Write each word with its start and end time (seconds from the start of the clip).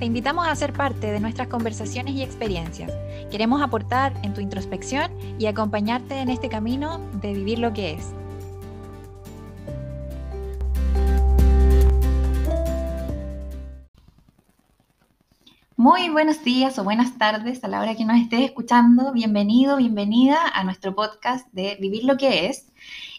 Te 0.00 0.06
invitamos 0.06 0.48
a 0.48 0.56
ser 0.56 0.72
parte 0.72 1.12
de 1.12 1.20
nuestras 1.20 1.48
conversaciones 1.48 2.14
y 2.14 2.22
experiencias. 2.22 2.90
Queremos 3.30 3.60
aportar 3.60 4.14
en 4.22 4.32
tu 4.32 4.40
introspección 4.40 5.12
y 5.38 5.44
acompañarte 5.44 6.20
en 6.20 6.30
este 6.30 6.48
camino 6.48 7.00
de 7.20 7.34
vivir 7.34 7.58
lo 7.58 7.74
que 7.74 7.92
es. 7.92 8.14
Muy 15.76 16.08
buenos 16.08 16.42
días 16.44 16.78
o 16.78 16.84
buenas 16.84 17.18
tardes 17.18 17.62
a 17.62 17.68
la 17.68 17.82
hora 17.82 17.94
que 17.94 18.06
nos 18.06 18.16
estés 18.16 18.40
escuchando. 18.40 19.12
Bienvenido, 19.12 19.76
bienvenida 19.76 20.38
a 20.54 20.64
nuestro 20.64 20.94
podcast 20.94 21.46
de 21.52 21.76
Vivir 21.78 22.04
lo 22.04 22.16
que 22.16 22.46
es. 22.46 22.72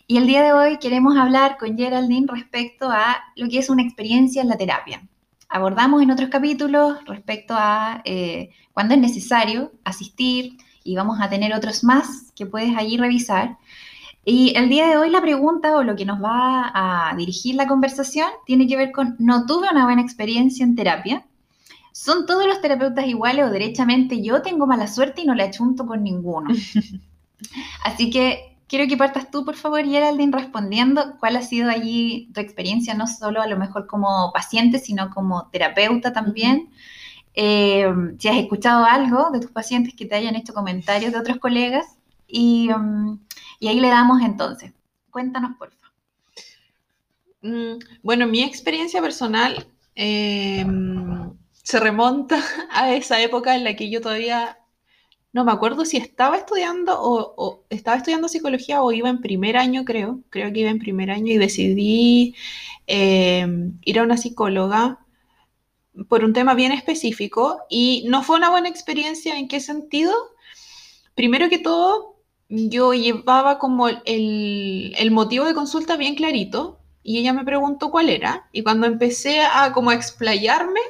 Y 0.08 0.18
el 0.18 0.26
día 0.26 0.42
de 0.42 0.52
hoy 0.52 0.80
queremos 0.80 1.16
hablar 1.16 1.60
con 1.60 1.78
Geraldine 1.78 2.26
respecto 2.28 2.90
a 2.90 3.18
lo 3.36 3.48
que 3.50 3.60
es 3.60 3.70
una 3.70 3.84
experiencia 3.84 4.42
en 4.42 4.48
la 4.48 4.58
terapia 4.58 5.08
abordamos 5.52 6.02
en 6.02 6.12
otros 6.12 6.30
capítulos 6.30 6.98
respecto 7.06 7.54
a 7.58 8.02
eh, 8.06 8.52
cuándo 8.74 8.96
es 8.96 9.02
necesario 9.02 9.72
asistir 9.84 10.58
y 10.84 10.96
vamos 10.96 11.20
a 11.22 11.30
tener 11.30 11.54
otros 11.54 11.84
más 11.84 12.32
que 12.36 12.46
puedes 12.46 12.76
allí 12.76 12.98
revisar. 12.98 13.58
Y 14.24 14.54
el 14.56 14.70
día 14.70 14.88
de 14.88 14.98
hoy 14.98 15.10
la 15.10 15.22
pregunta 15.22 15.76
o 15.76 15.84
lo 15.84 15.96
que 15.96 16.06
nos 16.06 16.24
va 16.24 16.72
a 16.74 17.16
dirigir 17.16 17.56
la 17.56 17.68
conversación 17.68 18.28
tiene 18.46 18.66
que 18.68 18.78
ver 18.78 18.92
con, 18.92 19.16
no 19.20 19.46
tuve 19.46 19.68
una 19.70 19.86
buena 19.86 20.02
experiencia 20.02 20.64
en 20.64 20.76
terapia. 20.76 21.26
¿Son 21.92 22.26
todos 22.26 22.46
los 22.46 22.62
terapeutas 22.62 23.06
iguales 23.06 23.46
o 23.46 23.50
derechamente 23.50 24.24
yo 24.24 24.42
tengo 24.42 24.66
mala 24.66 24.88
suerte 24.88 25.22
y 25.22 25.26
no 25.26 25.36
le 25.36 25.44
achunto 25.44 25.86
con 25.86 26.04
ninguno? 26.04 26.50
Así 27.84 28.10
que 28.10 28.51
quiero 28.72 28.88
que 28.88 28.96
partas 28.96 29.30
tú, 29.30 29.44
por 29.44 29.58
favor, 29.58 29.84
Geraldine, 29.84 30.32
respondiendo 30.32 31.18
cuál 31.20 31.36
ha 31.36 31.42
sido 31.42 31.70
allí 31.70 32.32
tu 32.34 32.40
experiencia, 32.40 32.94
no 32.94 33.06
solo 33.06 33.42
a 33.42 33.48
lo 33.48 33.58
mejor 33.58 33.86
como 33.86 34.32
paciente, 34.34 34.80
sino 34.80 35.10
como 35.10 35.50
terapeuta 35.50 36.14
también. 36.14 36.72
Eh, 37.34 37.86
si 38.18 38.30
has 38.30 38.38
escuchado 38.38 38.86
algo 38.86 39.30
de 39.32 39.42
tus 39.42 39.52
pacientes 39.52 39.94
que 39.94 40.06
te 40.06 40.16
hayan 40.16 40.36
hecho 40.36 40.54
comentarios 40.54 41.12
de 41.12 41.20
otros 41.20 41.38
colegas. 41.40 41.98
Y, 42.26 42.72
um, 42.72 43.20
ahí 43.60 43.78
le 43.78 43.90
damos 43.90 44.22
entonces. 44.22 44.72
Cuéntanos, 45.10 45.58
por 45.58 45.72
favor. 45.74 45.92
Mm, 47.42 47.78
bueno, 48.04 48.26
mi 48.26 48.42
experiencia 48.42 49.02
personal 49.02 49.68
eh, 49.96 50.66
se 51.62 51.78
remonta 51.78 52.42
a 52.72 52.94
esa 52.94 53.20
época 53.20 53.54
en 53.54 53.66
la 53.66 53.76
que 53.76 53.90
yo 53.90 54.00
todavía 54.00 54.61
no 55.34 55.46
me 55.46 55.52
acuerdo 55.52 55.86
si 55.86 55.98
estaba 55.98 56.38
estudiando 56.38 56.96
o, 56.98 57.64
estaba 57.70 57.98
estudiando 57.98 58.28
psicología 58.28 58.82
o 58.82 58.92
iba 58.92 59.10
en 59.10 59.22
primer 59.22 59.58
año, 59.58 59.86
creo, 59.86 60.20
creo 60.30 60.52
que 60.52 60.60
iba 60.60 60.70
en 60.70 60.80
primer 60.80 61.10
año 61.12 61.32
y 61.34 61.38
decidí 61.38 62.36
eh, 62.88 63.48
ir 63.84 64.00
a 64.00 64.04
una 64.04 64.18
psicóloga 64.18 65.00
por 66.08 66.24
un 66.24 66.34
tema 66.34 66.54
bien 66.54 66.72
específico 66.72 67.62
y 67.70 68.06
no 68.08 68.24
fue 68.24 68.38
una 68.38 68.50
buena 68.50 68.70
experiencia. 68.70 69.38
¿En 69.38 69.48
qué 69.48 69.60
sentido? 69.60 70.14
Primero 71.16 71.50
que 71.50 71.60
todo, 71.60 72.18
yo 72.50 72.94
llevaba 72.94 73.60
como 73.60 73.88
el, 73.88 74.94
el 74.98 75.12
motivo 75.12 75.46
de 75.46 75.54
consulta 75.54 75.98
bien 75.98 76.16
clarito 76.16 76.80
y 77.04 77.20
ella 77.20 77.34
me 77.34 77.46
preguntó 77.46 77.92
cuál 77.92 78.10
era 78.10 78.50
y 78.52 78.64
cuando 78.64 78.88
empecé 78.88 79.42
a 79.42 79.72
como 79.74 79.92
explayarme, 79.92 80.82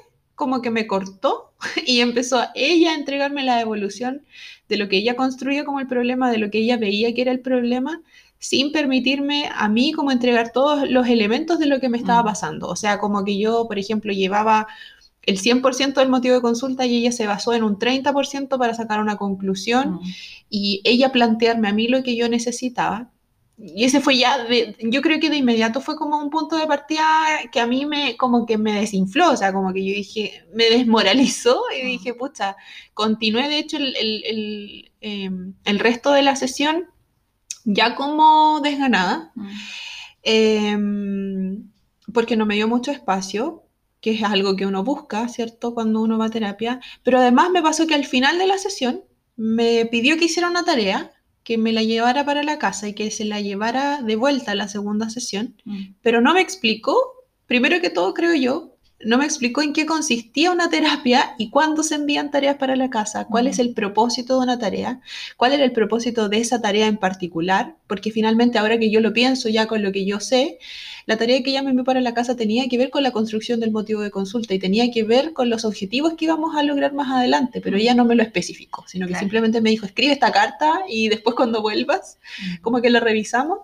como 0.42 0.64
que 0.64 0.72
me 0.72 0.88
cortó 0.88 1.54
y 1.86 2.00
empezó 2.00 2.42
ella 2.56 2.94
a 2.94 2.96
entregarme 2.96 3.44
la 3.44 3.62
evolución 3.62 4.24
de 4.68 4.78
lo 4.78 4.90
que 4.90 4.98
ella 4.98 5.16
construía 5.16 5.66
como 5.66 5.80
el 5.80 5.86
problema, 5.86 6.32
de 6.32 6.40
lo 6.40 6.50
que 6.50 6.58
ella 6.58 6.78
veía 6.78 7.14
que 7.14 7.22
era 7.22 7.32
el 7.32 7.42
problema, 7.42 8.02
sin 8.40 8.72
permitirme 8.72 9.52
a 9.54 9.70
mí 9.70 9.92
como 9.92 10.12
entregar 10.12 10.52
todos 10.52 10.90
los 10.90 11.08
elementos 11.08 11.60
de 11.60 11.68
lo 11.68 11.80
que 11.80 11.90
me 11.90 12.00
estaba 12.00 12.24
mm. 12.24 12.26
pasando. 12.26 12.70
O 12.70 12.76
sea, 12.76 12.98
como 12.98 13.24
que 13.24 13.38
yo, 13.38 13.68
por 13.68 13.78
ejemplo, 13.78 14.12
llevaba 14.14 14.66
el 15.22 15.38
100% 15.38 15.94
del 15.94 16.10
motivo 16.10 16.34
de 16.34 16.42
consulta 16.42 16.88
y 16.88 16.98
ella 16.98 17.12
se 17.12 17.28
basó 17.28 17.54
en 17.54 17.62
un 17.62 17.78
30% 17.78 18.58
para 18.58 18.74
sacar 18.74 19.00
una 19.00 19.18
conclusión 19.18 19.94
mm. 19.94 20.00
y 20.50 20.82
ella 20.86 21.12
plantearme 21.12 21.68
a 21.68 21.74
mí 21.74 21.88
lo 21.88 22.02
que 22.02 22.16
yo 22.16 22.28
necesitaba 22.30 23.12
y 23.64 23.84
ese 23.84 24.02
fue 24.02 24.18
ya, 24.18 24.48
yo 24.80 25.02
creo 25.02 25.20
que 25.20 25.30
de 25.30 25.38
inmediato 25.38 25.82
fue 25.82 25.96
como 25.96 26.18
un 26.18 26.32
punto 26.32 26.58
de 26.58 26.66
partida 26.66 27.04
que 27.52 27.60
a 27.60 27.68
mí 27.68 27.86
me, 27.86 28.18
como 28.18 28.48
que 28.48 28.58
me 28.58 28.74
desinfló, 28.74 29.32
o 29.32 29.38
sea, 29.38 29.54
como 29.54 29.72
que 29.72 29.86
yo 29.86 29.94
dije, 29.94 30.46
me 30.56 30.66
desmoralizó 30.66 31.62
y 31.78 31.86
dije, 31.86 32.16
pucha, 32.16 32.56
continué 32.96 33.50
de 33.50 33.60
hecho 33.60 33.78
el, 33.78 34.92
em, 35.02 35.54
resto 35.78 36.12
de 36.12 36.24
la 36.24 36.36
sesión 36.36 36.88
ya 37.64 37.94
como 37.94 38.62
desganada, 38.62 39.32
em, 40.24 41.70
porque 42.14 42.36
no 42.36 42.48
me 42.48 42.56
dio 42.56 42.68
mucho 42.68 42.92
espacio, 42.92 43.64
que 44.02 44.12
es 44.14 44.24
algo 44.24 44.56
que 44.56 44.66
uno 44.66 44.84
busca, 44.84 45.28
¿cierto? 45.28 45.76
Cuando 45.76 46.02
uno 46.02 46.18
va 46.18 46.26
a 46.26 46.30
terapia, 46.32 46.80
pero 47.04 47.20
además 47.20 47.52
me 47.52 47.62
pasó 47.62 47.86
que 47.86 47.94
al 47.94 48.06
final 48.06 48.40
de 48.40 48.48
la 48.48 48.58
sesión 48.58 49.04
me 49.36 49.86
pidió 49.86 50.18
que 50.18 50.26
hiciera 50.26 50.50
una 50.50 50.66
tarea 50.66 51.12
que 51.44 51.58
me 51.58 51.72
la 51.72 51.84
llevara 51.84 52.26
para 52.26 52.44
la 52.44 52.60
casa 52.60 52.88
y 52.88 52.94
que 52.94 53.12
se 53.12 53.26
la 53.26 53.42
llevara 53.42 54.02
de 54.02 54.16
vuelta 54.16 54.52
a 54.52 54.56
la 54.56 54.68
segunda 54.68 55.10
sesión, 55.10 55.56
mm. 55.66 55.96
pero 56.02 56.22
no 56.22 56.34
me 56.34 56.42
explicó, 56.42 56.96
primero 57.48 57.82
que 57.82 57.90
todo 57.90 58.14
creo 58.14 58.36
yo, 58.36 58.71
no 59.06 59.18
me 59.18 59.26
explicó 59.26 59.62
en 59.62 59.74
qué 59.74 59.86
consistía 59.86 60.52
una 60.52 60.70
terapia 60.70 61.36
y 61.38 61.50
cuándo 61.50 61.84
se 61.84 61.96
envían 61.96 62.32
tareas 62.32 62.58
para 62.58 62.76
la 62.76 62.90
casa, 62.90 63.26
cuál 63.26 63.48
es 63.48 63.60
el 63.60 63.74
propósito 63.74 64.38
de 64.38 64.44
una 64.44 64.60
tarea, 64.60 65.02
cuál 65.38 65.54
era 65.54 65.64
el 65.64 65.72
propósito 65.72 66.30
de 66.30 66.40
esa 66.40 66.62
tarea 66.62 66.88
en 66.88 66.98
particular, 66.98 67.76
porque 67.88 68.12
finalmente 68.12 68.58
ahora 68.58 68.78
que 68.78 68.92
yo 68.92 69.02
lo 69.02 69.14
pienso 69.14 69.50
ya 69.50 69.68
con 69.68 69.82
lo 69.82 69.92
que 69.92 70.06
yo 70.06 70.20
sé, 70.20 70.60
la 71.06 71.18
tarea 71.18 71.42
que 71.42 71.50
ella 71.50 71.64
me 71.64 71.72
envió 71.72 71.84
para 71.84 72.02
la 72.02 72.14
casa 72.14 72.36
tenía 72.36 72.68
que 72.70 72.78
ver 72.78 72.90
con 72.90 73.04
la 73.04 73.12
construcción 73.12 73.60
del 73.60 73.72
motivo 73.72 74.02
de 74.02 74.12
consulta 74.12 74.54
y 74.54 74.60
tenía 74.60 74.92
que 74.92 75.04
ver 75.04 75.34
con 75.34 75.50
los 75.50 75.66
objetivos 75.66 76.14
que 76.14 76.26
íbamos 76.26 76.56
a 76.56 76.64
lograr 76.64 76.94
más 76.94 77.12
adelante, 77.12 77.62
pero 77.62 77.78
ella 77.78 77.96
no 77.96 78.06
me 78.06 78.16
lo 78.16 78.24
especificó, 78.24 78.86
sino 78.88 79.08
que 79.08 79.16
simplemente 79.16 79.62
me 79.62 79.72
dijo, 79.72 79.86
escribe 79.86 80.14
esta 80.14 80.32
carta 80.32 80.82
y 80.88 81.10
después 81.10 81.36
cuando 81.36 81.62
vuelvas, 81.62 82.18
como 82.62 82.82
que 82.82 82.90
la 82.90 83.00
revisamos. 83.00 83.60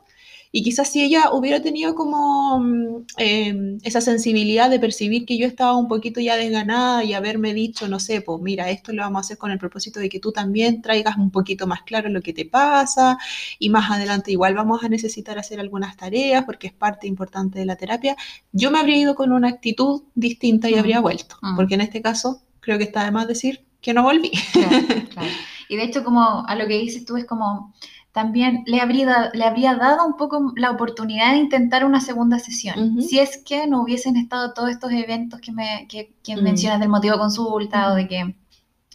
Y 0.51 0.63
quizás 0.63 0.91
si 0.91 1.03
ella 1.03 1.31
hubiera 1.31 1.61
tenido 1.61 1.95
como 1.95 2.59
mm, 2.59 3.05
em, 3.17 3.77
esa 3.83 4.01
sensibilidad 4.01 4.69
de 4.69 4.79
percibir 4.79 5.25
que 5.25 5.37
yo 5.37 5.45
estaba 5.45 5.75
un 5.75 5.87
poquito 5.87 6.19
ya 6.19 6.35
desganada 6.35 7.03
y 7.03 7.13
haberme 7.13 7.53
dicho, 7.53 7.87
no 7.87 7.99
sé, 7.99 8.21
pues 8.21 8.41
mira, 8.41 8.69
esto 8.69 8.93
lo 8.93 9.03
vamos 9.03 9.17
a 9.17 9.21
hacer 9.21 9.37
con 9.37 9.51
el 9.51 9.59
propósito 9.59 9.99
de 9.99 10.09
que 10.09 10.19
tú 10.19 10.31
también 10.31 10.81
traigas 10.81 11.17
un 11.17 11.31
poquito 11.31 11.67
más 11.67 11.81
claro 11.83 12.09
lo 12.09 12.21
que 12.21 12.33
te 12.33 12.45
pasa 12.45 13.17
y 13.59 13.69
más 13.69 13.91
adelante 13.91 14.31
igual 14.31 14.55
vamos 14.55 14.83
a 14.83 14.89
necesitar 14.89 15.37
hacer 15.37 15.59
algunas 15.59 15.97
tareas 15.97 16.45
porque 16.45 16.67
es 16.67 16.73
parte 16.73 17.07
importante 17.07 17.59
de 17.59 17.65
la 17.65 17.75
terapia, 17.75 18.15
yo 18.51 18.71
me 18.71 18.79
habría 18.79 18.97
ido 18.97 19.15
con 19.15 19.31
una 19.31 19.49
actitud 19.49 20.03
distinta 20.15 20.69
y 20.69 20.75
mm. 20.75 20.79
habría 20.79 20.99
vuelto, 20.99 21.35
mm. 21.41 21.55
porque 21.55 21.75
en 21.75 21.81
este 21.81 22.01
caso 22.01 22.41
creo 22.59 22.77
que 22.77 22.85
está 22.85 23.03
de 23.03 23.11
más 23.11 23.27
decir 23.27 23.65
que 23.81 23.93
no 23.93 24.03
volví. 24.03 24.31
Y 25.69 25.75
de 25.77 25.83
hecho, 25.83 26.03
como 26.03 26.45
a 26.47 26.55
lo 26.55 26.67
que 26.67 26.77
dices 26.77 27.05
tú, 27.05 27.17
es 27.17 27.25
como 27.25 27.73
también 28.11 28.63
le 28.65 28.81
habría, 28.81 29.29
le 29.33 29.43
habría 29.43 29.75
dado 29.75 30.05
un 30.05 30.17
poco 30.17 30.51
la 30.55 30.71
oportunidad 30.71 31.33
de 31.33 31.37
intentar 31.37 31.85
una 31.85 32.01
segunda 32.01 32.39
sesión, 32.39 32.99
si 32.99 33.19
es 33.19 33.37
que 33.37 33.67
no 33.67 33.83
hubiesen 33.83 34.17
estado 34.17 34.53
todos 34.53 34.71
estos 34.71 34.91
eventos 34.91 35.39
que, 35.39 35.51
me, 35.51 35.87
que, 35.87 36.09
mm. 36.35 36.41
mencionas 36.41 36.79
del 36.79 36.89
motivo 36.89 37.13
de 37.13 37.19
consulta 37.19 37.91
o 37.91 37.95
de 37.95 38.07
que 38.07 38.35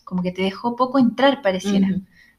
como 0.02 0.22
que 0.22 0.32
te 0.32 0.42
dejó 0.42 0.74
poco 0.74 0.98
entrar, 0.98 1.40
pareciera. 1.40 1.88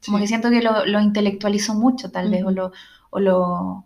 Como 0.04 0.18
que 0.18 0.26
siento 0.26 0.50
que 0.50 0.60
lo, 0.60 0.84
lo 0.84 1.00
intelectualizó 1.00 1.74
mucho, 1.74 2.10
tal 2.10 2.30
vez, 2.30 2.44
o 2.44 2.50
lo... 2.50 2.72
O 3.10 3.20
lo, 3.20 3.84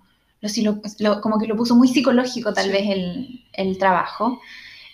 lo, 0.98 1.20
como 1.20 1.38
que 1.38 1.46
lo 1.46 1.56
puso 1.56 1.76
muy 1.76 1.86
psicológico 1.86 2.54
tal 2.54 2.70
vez 2.70 2.88
el, 2.88 3.44
el 3.52 3.76
trabajo. 3.76 4.40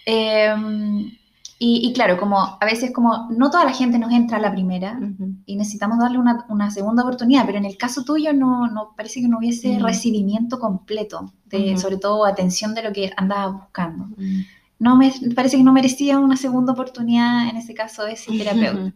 Eh, 0.06 0.52
y, 1.58 1.92
claro, 1.92 2.18
como 2.18 2.58
a 2.60 2.64
veces 2.64 2.92
como 2.92 3.28
no 3.30 3.50
toda 3.50 3.64
la 3.64 3.72
gente 3.72 3.98
nos 3.98 4.12
entra 4.12 4.38
a 4.38 4.40
la 4.40 4.52
primera 4.52 4.98
y 5.46 5.56
necesitamos 5.56 5.98
darle 5.98 6.18
una, 6.18 6.70
segunda 6.70 7.02
oportunidad, 7.02 7.46
pero 7.46 7.58
en 7.58 7.64
el 7.64 7.76
caso 7.76 8.04
tuyo 8.04 8.32
no, 8.32 8.66
no 8.66 8.92
parece 8.96 9.20
que 9.20 9.28
no 9.28 9.38
hubiese 9.38 9.78
recibimiento 9.78 10.58
completo, 10.58 11.32
de, 11.46 11.76
sobre 11.78 11.96
todo 11.96 12.26
atención 12.26 12.74
de 12.74 12.82
lo 12.82 12.92
que 12.92 13.12
andabas 13.16 13.54
buscando. 13.54 14.08
No 14.78 14.96
me 14.96 15.12
parece 15.34 15.56
que 15.56 15.62
no 15.62 15.72
merecía 15.72 16.18
una 16.18 16.36
segunda 16.36 16.72
oportunidad 16.72 17.48
en 17.48 17.56
ese 17.56 17.72
caso 17.72 18.04
de 18.04 18.18
terapeuta. 18.26 18.92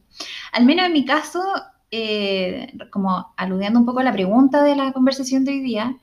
Al 0.52 0.64
menos 0.66 0.86
en 0.86 0.92
mi 0.92 1.04
caso, 1.04 1.42
eh, 1.90 2.72
como 2.90 3.32
aludiendo 3.36 3.78
un 3.78 3.86
poco 3.86 4.00
a 4.00 4.04
la 4.04 4.12
pregunta 4.12 4.62
de 4.62 4.74
la 4.74 4.92
conversación 4.92 5.44
de 5.44 5.52
hoy 5.52 5.60
día, 5.60 5.96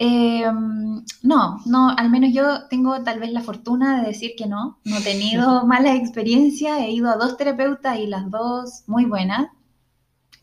Em, 0.00 1.04
no, 1.22 1.58
no, 1.66 1.90
al 1.90 2.08
menos 2.08 2.32
yo 2.32 2.68
tengo 2.68 3.02
tal 3.02 3.18
vez 3.18 3.32
la 3.32 3.40
fortuna 3.40 4.00
de 4.00 4.08
decir 4.08 4.32
que 4.36 4.46
no, 4.46 4.78
no 4.84 4.96
he 4.96 5.00
tenido 5.02 5.66
malas 5.66 5.96
experiencias, 5.96 6.78
he 6.80 6.90
ido 6.92 7.10
a 7.10 7.16
dos 7.16 7.36
terapeutas 7.36 7.98
y 7.98 8.06
las 8.06 8.30
dos 8.30 8.84
muy 8.86 9.04
buenas. 9.04 9.48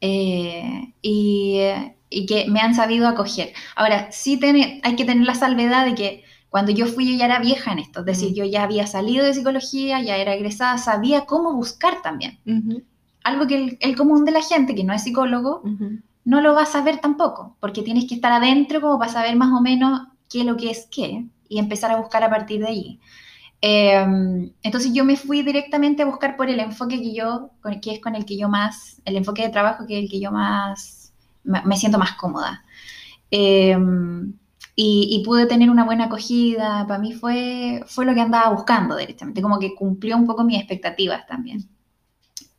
eh, 0.02 0.94
y, 1.02 2.26
que 2.28 2.46
me 2.50 2.60
han 2.60 2.76
sabido 2.76 3.08
acoger. 3.08 3.54
Ahora, 3.76 4.12
sí 4.12 4.38
tiene, 4.38 4.80
hay 4.84 4.96
que 4.96 5.06
tener 5.06 5.26
la 5.26 5.36
salvedad 5.36 5.86
de 5.86 5.96
que 5.96 6.24
cuando 6.50 6.72
yo 6.72 6.86
fui 6.88 7.12
yo 7.12 7.18
ya 7.18 7.26
era 7.26 7.40
vieja 7.40 7.74
en 7.74 7.80
esto, 7.80 8.00
es 8.02 8.06
decir, 8.06 8.34
yo 8.34 8.46
ya 8.46 8.64
había 8.64 8.88
salido 8.88 9.26
de 9.26 9.34
psicología, 9.34 10.02
ya 10.02 10.16
era 10.18 10.34
egresada, 10.34 10.78
sabía 10.78 11.26
cómo 11.26 11.54
buscar 11.54 12.02
también. 12.02 12.40
Algo 13.24 13.48
que 13.48 13.78
el, 13.80 13.96
común 13.98 14.24
de 14.24 14.32
la 14.32 14.42
gente 14.42 14.76
que 14.76 14.86
no 14.86 14.94
es 14.94 15.04
psicólogo 15.04 15.64
no 16.26 16.42
lo 16.42 16.54
va 16.56 16.64
a 16.64 16.66
saber 16.66 17.00
tampoco, 17.00 17.56
porque 17.60 17.84
tienes 17.84 18.06
que 18.08 18.16
estar 18.16 18.32
adentro 18.32 18.82
como 18.82 19.00
para 19.00 19.12
saber 19.12 19.36
más 19.36 19.52
o 19.58 19.62
menos 19.62 20.02
qué 20.30 20.42
es 20.42 20.46
lo 20.46 20.58
que 20.58 20.72
es 20.72 20.88
qué 20.92 21.26
y 21.48 21.60
empezar 21.60 21.92
a 21.92 21.98
buscar 21.98 22.24
a 22.24 22.30
partir 22.30 22.60
de 22.62 22.68
allí. 22.68 23.00
Em, 23.62 24.52
entonces 24.64 24.92
yo 24.94 25.06
me 25.06 25.16
fui 25.18 25.42
directamente 25.44 26.04
a 26.04 26.06
buscar 26.06 26.36
por 26.36 26.50
el 26.50 26.60
enfoque 26.60 27.02
que 27.02 27.14
yo, 27.14 27.52
que 27.82 27.94
es 27.94 28.02
con 28.02 28.16
el 28.16 28.26
que 28.26 28.38
yo 28.38 28.50
más, 28.50 29.02
el 29.06 29.16
enfoque 29.18 29.44
de 29.44 29.50
trabajo 29.50 29.86
que 29.88 29.98
es 29.98 30.04
el 30.04 30.10
que 30.10 30.20
yo 30.20 30.32
más 30.32 31.14
me 31.44 31.78
siento 31.78 31.98
más 32.00 32.14
cómoda. 32.14 32.64
Em, 33.32 34.34
y, 34.76 35.24
pude 35.26 35.46
tener 35.46 35.70
una 35.70 35.86
buena 35.86 36.06
acogida, 36.06 36.86
para 36.88 37.00
mí 37.00 37.14
fue, 37.14 37.84
fue 37.88 38.06
lo 38.06 38.14
que 38.14 38.22
andaba 38.22 38.54
buscando 38.54 38.96
directamente, 38.98 39.42
como 39.42 39.60
que 39.60 39.76
cumplió 39.76 40.18
un 40.18 40.26
poco 40.28 40.44
mis 40.44 40.58
expectativas 40.58 41.26
también. 41.28 41.70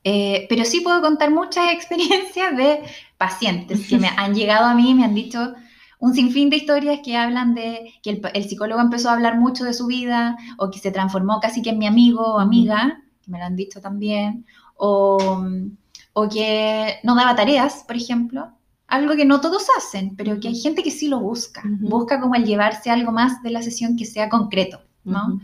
Eh, 0.09 0.47
pero 0.49 0.65
sí 0.65 0.83
puedo 0.83 1.03
contar 1.03 1.33
muchas 1.33 1.69
experiencias 1.73 2.57
de 2.57 2.81
pacientes 3.19 3.89
que 3.89 3.99
me 3.99 4.07
han 4.17 4.37
llegado 4.37 4.67
a 4.67 4.75
mí 4.75 4.91
y 4.91 4.95
me 4.95 5.05
han 5.05 5.17
dicho, 5.17 5.53
un 5.99 6.15
sinfín 6.15 6.49
de 6.49 6.59
historias 6.59 7.01
que 7.05 7.17
hablan 7.17 7.57
de 7.57 7.93
que 8.05 8.23
el, 8.33 8.45
psicólogo 8.45 8.81
empezó 8.81 9.11
a 9.11 9.15
hablar 9.15 9.37
mucho 9.37 9.65
de 9.65 9.75
su 9.75 9.87
vida 9.89 10.37
o 10.59 10.71
que 10.71 10.79
se 10.79 10.93
transformó 10.93 11.41
casi 11.41 11.61
que 11.61 11.71
en 11.71 11.79
mi 11.79 11.89
amigo 11.89 12.23
o 12.23 12.39
amiga, 12.39 13.03
que 13.21 13.33
me 13.33 13.39
lo 13.39 13.47
han 13.47 13.57
dicho 13.57 13.81
también, 13.81 14.47
o, 14.77 15.45
o 16.13 16.29
que 16.29 17.01
no 17.03 17.17
daba 17.17 17.35
tareas, 17.35 17.83
por 17.85 17.97
ejemplo. 17.97 18.53
Algo 18.87 19.17
que 19.17 19.25
no 19.25 19.41
todos 19.41 19.67
hacen, 19.77 20.15
pero 20.15 20.39
que 20.39 20.47
hay 20.47 20.55
gente 20.55 20.85
que 20.85 20.93
sí 20.93 21.09
lo 21.09 21.19
busca. 21.19 21.65
Busca 21.65 22.21
como 22.21 22.37
el 22.37 22.45
llevarse 22.45 22.91
algo 22.91 23.11
más 23.11 23.43
de 23.43 23.51
la 23.51 23.63
sesión 23.63 23.97
que 23.97 24.05
sea 24.05 24.29
concreto, 24.29 24.81
¿no? 25.03 25.41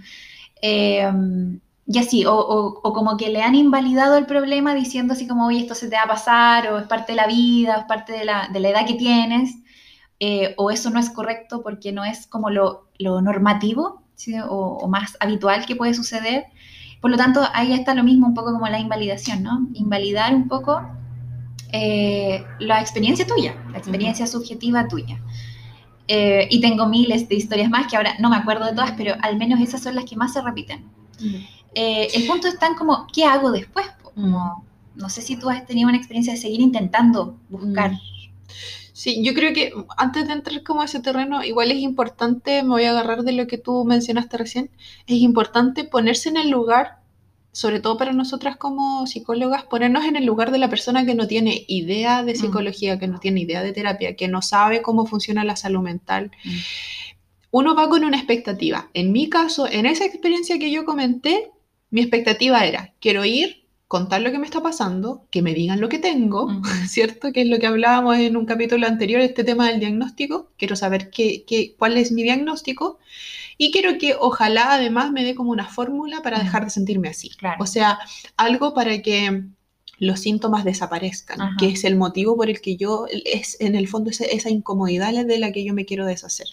Em, 0.60 1.58
y 1.86 1.98
así, 1.98 2.24
o, 2.26 2.34
o, 2.36 2.92
como 2.92 3.16
que 3.16 3.28
le 3.30 3.42
han 3.42 3.54
invalidado 3.56 4.16
el 4.16 4.26
problema 4.26 4.74
diciendo 4.74 5.14
así 5.14 5.26
como, 5.26 5.46
oye, 5.46 5.60
esto 5.60 5.74
se 5.74 5.88
te 5.88 5.96
va 5.96 6.02
a 6.02 6.08
pasar, 6.08 6.72
o 6.72 6.78
es 6.78 6.86
parte 6.86 7.12
de 7.12 7.16
la 7.16 7.26
vida, 7.26 7.76
o 7.76 7.80
es 7.80 7.86
parte 7.86 8.12
de 8.12 8.24
la, 8.24 8.48
de 8.52 8.60
la 8.60 8.68
edad 8.70 8.86
que 8.86 8.94
tienes, 8.94 9.56
eh, 10.20 10.54
o 10.56 10.70
eso 10.70 10.90
no 10.90 11.00
es 11.00 11.10
correcto 11.10 11.62
porque 11.62 11.90
no 11.90 12.04
es 12.04 12.28
como 12.28 12.50
lo, 12.50 12.86
normativo 13.00 14.02
o, 14.48 14.86
más 14.86 15.16
habitual 15.18 15.66
que 15.66 15.74
puede 15.74 15.94
suceder. 15.94 16.44
Por 17.00 17.10
lo 17.10 17.16
tanto, 17.16 17.42
ahí 17.52 17.72
está 17.72 17.94
lo 17.94 18.04
mismo 18.04 18.28
un 18.28 18.34
poco 18.34 18.52
como 18.52 18.68
la 18.68 18.78
invalidación, 18.78 19.42
¿no? 19.42 19.66
Invalidar 19.74 20.32
un 20.36 20.46
poco 20.46 20.80
eh, 21.72 22.44
la 22.60 22.80
experiencia 22.80 23.26
tuya, 23.26 23.56
la 23.72 23.78
experiencia 23.78 24.28
subjetiva 24.28 24.86
tuya. 24.86 25.20
Eh, 26.06 26.46
y 26.50 26.60
tengo 26.60 26.86
miles 26.86 27.28
de 27.28 27.34
historias 27.34 27.70
más 27.70 27.88
que 27.88 27.96
ahora 27.96 28.14
no 28.20 28.30
me 28.30 28.36
acuerdo 28.36 28.66
de 28.66 28.72
todas, 28.72 28.92
pero 28.92 29.16
al 29.22 29.36
menos 29.36 29.60
esas 29.60 29.82
son 29.82 29.96
las 29.96 30.04
que 30.04 30.14
más 30.14 30.32
se 30.32 30.42
repiten. 30.42 30.88
El 31.74 32.26
punto 32.26 32.48
está 32.48 32.66
en 32.66 32.74
como, 32.74 33.06
¿qué 33.12 33.24
hago 33.24 33.50
después? 33.50 33.86
no 34.14 35.08
sé 35.08 35.22
si 35.22 35.36
tú 35.36 35.48
has 35.48 35.64
tenido 35.66 35.88
una 35.88 35.96
experiencia 35.96 36.34
de 36.34 36.38
seguir 36.38 36.60
intentando 36.60 37.38
buscar 37.48 37.92
Sí, 39.02 39.24
yo 39.24 39.34
creo 39.34 39.52
que 39.52 39.72
antes 39.96 40.28
de 40.28 40.34
entrar 40.34 40.62
como 40.62 40.82
a 40.82 40.84
ese 40.84 41.00
terreno, 41.00 41.42
igual 41.42 41.72
es 41.72 41.78
importante, 41.78 42.62
me 42.62 42.68
voy 42.68 42.84
a 42.84 42.90
agarrar 42.90 43.22
de 43.24 43.32
lo 43.32 43.46
que 43.46 43.58
tú 43.58 43.84
mencionaste 43.84 44.36
recién, 44.36 44.70
es 45.08 45.16
importante 45.16 45.82
ponerse 45.82 46.28
en 46.28 46.36
el 46.36 46.50
lugar, 46.50 46.98
sobre 47.52 47.80
todo 47.80 47.96
para 47.96 48.12
nosotras 48.12 48.56
como 48.56 49.06
psicólogas, 49.08 49.64
ponernos 49.64 50.04
en 50.04 50.14
el 50.14 50.24
lugar 50.24 50.52
de 50.52 50.58
la 50.58 50.68
persona 50.68 51.04
que 51.06 51.16
no 51.16 51.26
tiene 51.26 51.64
idea 51.68 52.22
de 52.22 52.34
mm. 52.34 52.36
psicología, 52.36 52.98
que 52.98 53.08
no 53.08 53.18
tiene 53.18 53.40
idea 53.40 53.62
de 53.62 53.72
terapia, 53.72 54.14
que 54.14 54.28
no 54.28 54.40
sabe 54.40 54.82
cómo 54.82 55.04
funciona 55.06 55.42
la 55.42 55.56
salud 55.56 55.80
mental. 55.80 56.30
Mm. 56.44 56.58
Uno 57.50 57.74
va 57.74 57.88
con 57.88 58.04
una 58.04 58.18
expectativa. 58.18 58.88
En 58.94 59.10
mi 59.10 59.28
caso, 59.28 59.66
en 59.66 59.86
esa 59.86 60.04
experiencia 60.04 60.58
que 60.58 60.70
yo 60.70 60.84
comenté, 60.84 61.50
mi 61.92 62.00
expectativa 62.00 62.66
era, 62.66 62.92
quiero 63.00 63.24
ir, 63.24 63.66
contar 63.86 64.22
lo 64.22 64.32
que 64.32 64.38
me 64.38 64.46
está 64.46 64.62
pasando, 64.62 65.26
que 65.30 65.42
me 65.42 65.52
digan 65.52 65.80
lo 65.80 65.90
que 65.90 65.98
tengo, 65.98 66.48
¿cierto? 66.88 67.32
Que 67.32 67.42
es 67.42 67.46
lo 67.46 67.58
que 67.58 67.66
hablábamos 67.66 68.16
en 68.16 68.36
un 68.36 68.46
capítulo 68.46 68.86
anterior, 68.86 69.20
este 69.20 69.44
tema 69.44 69.68
del 69.68 69.78
diagnóstico. 69.78 70.50
Quiero 70.56 70.74
saber 70.74 71.10
qué, 71.10 71.44
qué, 71.46 71.76
cuál 71.78 71.98
es 71.98 72.10
mi 72.10 72.22
diagnóstico 72.22 72.98
y 73.58 73.70
quiero 73.70 73.98
que 73.98 74.16
ojalá 74.18 74.72
además 74.72 75.12
me 75.12 75.22
dé 75.22 75.34
como 75.34 75.50
una 75.50 75.68
fórmula 75.68 76.22
para 76.22 76.38
dejar 76.38 76.64
de 76.64 76.70
sentirme 76.70 77.08
así. 77.08 77.30
O 77.58 77.66
sea, 77.66 77.98
algo 78.36 78.74
para 78.74 79.02
que 79.02 79.44
los 80.02 80.18
síntomas 80.18 80.64
desaparezcan, 80.64 81.56
que 81.56 81.68
es 81.68 81.84
el 81.84 81.94
motivo 81.94 82.36
por 82.36 82.50
el 82.50 82.60
que 82.60 82.76
yo, 82.76 83.06
es 83.24 83.56
en 83.60 83.76
el 83.76 83.86
fondo 83.86 84.10
esa, 84.10 84.50
incomodidad 84.50 85.12
de 85.12 85.38
la 85.38 85.52
que 85.52 85.64
yo 85.64 85.74
me 85.74 85.84
quiero 85.84 86.06
deshacer. 86.06 86.48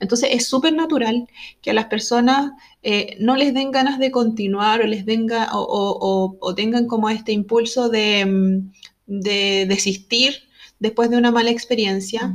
Entonces 0.00 0.30
es 0.32 0.46
súper 0.46 0.72
natural 0.72 1.28
que 1.60 1.72
a 1.72 1.74
las 1.74 1.86
personas 1.86 2.52
eh, 2.82 3.18
no 3.20 3.36
les 3.36 3.52
den 3.52 3.70
ganas 3.70 3.98
de 3.98 4.10
continuar 4.10 4.80
o 4.80 4.86
les 4.86 5.04
venga 5.04 5.50
o, 5.52 6.54
tengan 6.56 6.86
como 6.86 7.10
este 7.10 7.32
impulso 7.32 7.90
de, 7.90 8.24
mm, 8.24 8.72
de, 9.06 9.66
desistir 9.68 10.48
después 10.78 11.10
de 11.10 11.18
una 11.18 11.30
mala 11.30 11.50
experiencia, 11.50 12.34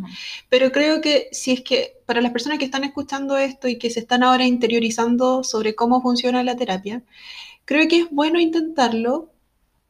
pero 0.49 0.71
creo 0.71 1.01
que 1.01 1.27
si 1.31 1.53
es 1.53 1.61
que 1.61 1.97
para 2.05 2.21
las 2.21 2.31
personas 2.31 2.59
que 2.59 2.65
están 2.65 2.83
escuchando 2.83 3.35
esto 3.35 3.67
y 3.67 3.79
que 3.79 3.89
se 3.89 4.01
están 4.01 4.21
ahora 4.21 4.45
interiorizando 4.45 5.43
sobre 5.43 5.73
cómo 5.73 6.03
funciona 6.03 6.43
la 6.43 6.55
terapia, 6.55 7.01
creo 7.65 7.87
que 7.87 8.01
es 8.01 8.11
bueno 8.11 8.39
intentarlo 8.39 9.31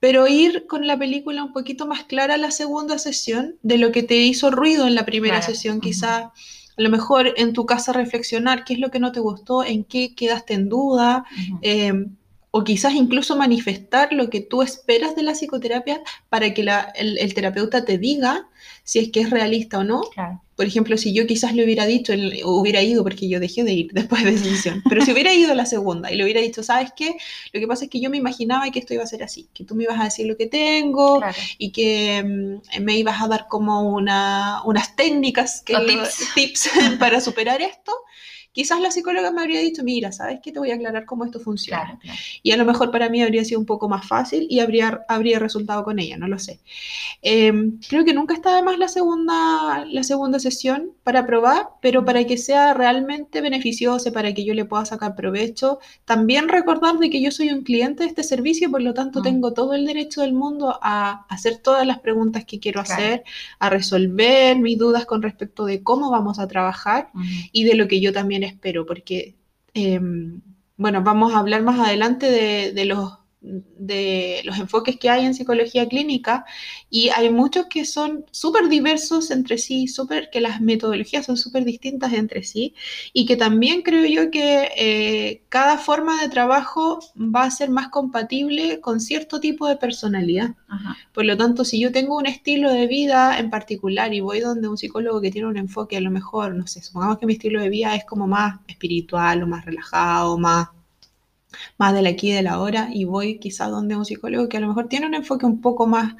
pero 0.06 0.28
ir 0.28 0.68
con 0.68 0.86
la 0.86 1.00
película 1.00 1.44
un 1.44 1.52
poquito 1.52 1.88
más 1.88 2.04
clara 2.04 2.38
la 2.38 2.52
segunda 2.52 3.00
sesión 3.00 3.56
de 3.64 3.80
lo 3.80 3.92
que 3.92 4.04
te 4.04 4.18
hizo 4.18 4.52
ruido 4.52 4.86
en 4.86 4.94
la 4.94 5.04
primera 5.04 5.42
sesión, 5.42 5.82
quizá 5.82 6.18
a 6.18 6.32
lo 6.78 6.92
mejor 6.92 7.34
en 7.38 7.54
tu 7.54 7.66
casa 7.66 7.92
reflexionar 7.92 8.66
qué 8.66 8.76
es 8.76 8.80
lo 8.80 8.92
que 8.92 9.00
no 9.00 9.12
te 9.12 9.20
gustó, 9.20 9.64
en 9.64 9.84
qué 9.84 10.14
quedaste 10.14 10.54
en 10.54 10.70
duda, 10.70 11.26
em, 11.64 12.18
o 12.58 12.64
quizás 12.64 12.94
incluso 12.94 13.36
manifestar 13.36 14.14
lo 14.14 14.30
que 14.30 14.40
tú 14.40 14.62
esperas 14.62 15.14
de 15.14 15.24
la 15.24 15.34
psicoterapia 15.34 16.02
para 16.30 16.54
que 16.54 16.66
el, 16.96 17.34
terapeuta 17.34 17.84
te 17.84 17.98
diga 17.98 18.48
si 18.86 19.00
es 19.00 19.12
que 19.12 19.20
es 19.20 19.30
realista 19.30 19.80
o 19.80 19.84
no. 19.84 20.04
Por 20.56 20.66
ejemplo, 20.66 20.98
si 20.98 21.14
yo 21.14 21.28
quizás 21.28 21.54
le 21.54 21.66
hubiera 21.66 21.86
dicho, 21.86 22.14
hubiera 22.46 22.82
ido, 22.82 23.04
porque 23.04 23.28
yo 23.28 23.42
dejé 23.42 23.66
de 23.66 23.74
ir 23.74 23.88
después 23.92 24.24
de 24.24 24.36
esa 24.36 24.46
sesión, 24.46 24.82
pero 24.88 25.04
si 25.04 25.12
hubiera 25.12 25.34
ido 25.34 25.54
la 25.54 25.66
segunda 25.66 26.10
y 26.14 26.16
le 26.16 26.24
hubiera 26.24 26.40
dicho, 26.40 26.64
¿sabes 26.64 26.94
qué? 26.96 27.18
Lo 27.52 27.60
que 27.60 27.68
pasa 27.68 27.84
es 27.84 27.90
que 27.90 28.00
yo 28.00 28.10
me 28.10 28.16
imaginaba 28.16 28.72
que 28.72 28.80
esto 28.80 28.94
iba 28.94 29.04
a 29.04 29.08
ser 29.08 29.22
así, 29.22 29.50
que 29.54 29.66
tú 29.66 29.76
me 29.76 29.84
ibas 29.84 30.00
a 30.00 30.06
decir 30.06 30.26
lo 30.26 30.38
que 30.38 30.48
tengo 30.48 31.20
y 31.58 31.74
que 31.74 32.24
mm, 32.24 32.84
me 32.86 32.98
ibas 32.98 33.22
a 33.22 33.28
dar 33.28 33.48
como 33.50 33.82
una, 33.82 34.62
unas 34.64 34.96
técnicas, 34.96 35.62
que, 35.62 35.76
tips 36.36 36.70
para 37.00 37.20
superar 37.20 37.62
esto 37.62 37.92
quizás 38.56 38.80
la 38.80 38.90
psicóloga 38.90 39.32
me 39.32 39.42
habría 39.42 39.60
dicho, 39.60 39.84
mira, 39.84 40.14
¿sabes 40.14 40.40
qué? 40.42 40.54
Te 40.54 40.60
voy 40.60 40.72
a 40.72 40.76
aclarar 40.76 41.04
cómo 41.04 41.26
esto 41.26 41.42
funciona. 41.42 42.00
Y 42.42 42.52
a 42.52 42.58
lo 42.58 42.64
mejor 42.64 42.90
para 42.90 43.10
mí 43.10 43.22
habría 43.22 43.44
sido 43.44 43.60
un 43.60 43.66
poco 43.66 43.90
más 43.90 44.08
fácil 44.08 44.48
y 44.50 44.62
habría, 44.62 45.02
habría 45.10 45.40
resultado 45.40 45.84
con 45.84 46.00
ella, 46.00 46.18
no 46.18 46.30
lo 46.30 46.40
sé. 46.40 46.62
Em, 47.22 47.80
creo 47.90 48.06
que 48.06 48.14
nunca 48.14 48.34
está 48.34 48.56
de 48.56 48.64
más 48.64 48.80
la 48.80 48.88
segunda, 48.88 49.86
la 49.86 50.04
segunda 50.04 50.40
sesión 50.40 50.92
para 51.04 51.26
probar, 51.26 51.68
pero 51.82 52.06
para 52.06 52.24
que 52.24 52.38
sea 52.38 52.74
realmente 52.74 53.42
beneficiosa, 53.42 54.14
para 54.14 54.34
que 54.34 54.46
yo 54.46 54.54
le 54.54 54.64
pueda 54.64 54.86
sacar 54.86 55.16
provecho, 55.16 55.80
también 56.06 56.48
recordar 56.48 56.98
de 56.98 57.10
que 57.10 57.22
yo 57.22 57.32
soy 57.32 57.50
un 57.50 57.64
cliente 57.64 58.04
de 58.04 58.10
este 58.10 58.24
servicio, 58.24 58.72
por 58.72 58.82
lo 58.82 58.94
tanto 58.94 59.20
mm. 59.20 59.24
tengo 59.24 59.54
todo 59.54 59.74
el 59.74 59.86
derecho 59.86 60.22
del 60.22 60.32
mundo 60.32 60.80
a 60.82 61.26
hacer 61.28 61.58
todas 61.58 61.86
las 61.86 62.00
preguntas 62.00 62.46
que 62.46 62.62
quiero 62.62 62.80
hacer, 62.80 63.26
a 63.60 63.70
resolver 63.70 64.58
mis 64.58 64.78
dudas 64.78 65.06
con 65.06 65.22
respecto 65.22 65.66
de 65.66 65.84
cómo 65.84 66.10
vamos 66.10 66.40
a 66.40 66.48
trabajar 66.48 67.10
y 67.52 67.66
de 67.66 67.76
lo 67.76 67.90
que 67.90 68.00
yo 68.00 68.14
también 68.14 68.45
espero, 68.46 68.86
porque, 68.86 69.36
em, 69.74 70.42
bueno, 70.78 71.04
vamos 71.04 71.34
a 71.34 71.40
hablar 71.40 71.64
más 71.64 71.80
adelante 71.80 72.28
de, 72.30 72.86
los 72.86 73.20
de 73.46 74.42
los 74.44 74.58
enfoques 74.58 74.98
que 74.98 75.10
hay 75.10 75.26
en 75.26 75.34
psicología 75.34 75.88
clínica 75.88 76.46
y 76.90 77.10
hay 77.10 77.30
muchos 77.30 77.68
que 77.68 77.86
son 77.86 78.26
súper 78.32 78.70
diversos 78.70 79.30
entre 79.30 79.58
sí, 79.58 79.88
super, 79.88 80.30
que 80.32 80.42
las 80.42 80.62
metodologías 80.62 81.26
son 81.26 81.38
súper 81.38 81.64
distintas 81.64 82.14
entre 82.14 82.44
sí 82.44 82.74
y 83.14 83.26
que 83.26 83.36
también 83.36 83.82
creo 83.82 84.06
yo 84.06 84.32
que 84.32 84.70
eh, 84.78 85.44
cada 85.50 85.78
forma 85.78 86.22
de 86.22 86.30
trabajo 86.30 87.00
va 87.16 87.44
a 87.44 87.52
ser 87.52 87.70
más 87.70 87.90
compatible 87.90 88.80
con 88.82 89.00
cierto 89.00 89.40
tipo 89.40 89.68
de 89.68 89.78
personalidad. 89.78 90.56
Por 91.14 91.26
lo 91.26 91.38
tanto, 91.38 91.64
si 91.64 91.80
yo 91.80 91.92
tengo 91.92 92.18
un 92.18 92.26
estilo 92.26 92.72
de 92.72 92.88
vida 92.88 93.38
en 93.40 93.50
particular 93.50 94.14
y 94.14 94.22
voy 94.22 94.40
donde 94.40 94.68
un 94.68 94.78
psicólogo 94.78 95.22
que 95.22 95.32
tiene 95.32 95.48
un 95.48 95.58
enfoque 95.58 95.98
a 95.98 96.02
lo 96.02 96.12
mejor, 96.12 96.56
no 96.56 96.68
sé, 96.68 96.82
supongamos 96.82 97.20
que 97.20 97.26
mi 97.26 97.34
estilo 97.34 97.62
de 97.62 97.70
vida 97.70 97.96
es 97.96 98.06
como 98.06 98.28
más 98.28 98.60
espiritual 98.68 99.44
o 99.44 99.48
más 99.48 99.66
relajado, 99.66 100.38
más 100.38 100.70
más 101.78 101.94
del 101.94 102.08
aquí 102.08 102.30
y 102.30 102.34
de 102.34 102.44
la 102.44 102.60
hora 102.60 102.90
y 102.94 103.06
voy 103.06 103.40
quizá 103.40 103.68
donde 103.68 103.96
un 103.96 104.06
psicólogo 104.06 104.50
que 104.50 104.58
a 104.58 104.60
lo 104.60 104.68
mejor 104.68 104.88
tiene 104.88 105.08
un 105.08 105.14
enfoque 105.14 105.46
un 105.46 105.62
poco 105.62 105.88
más, 105.88 106.16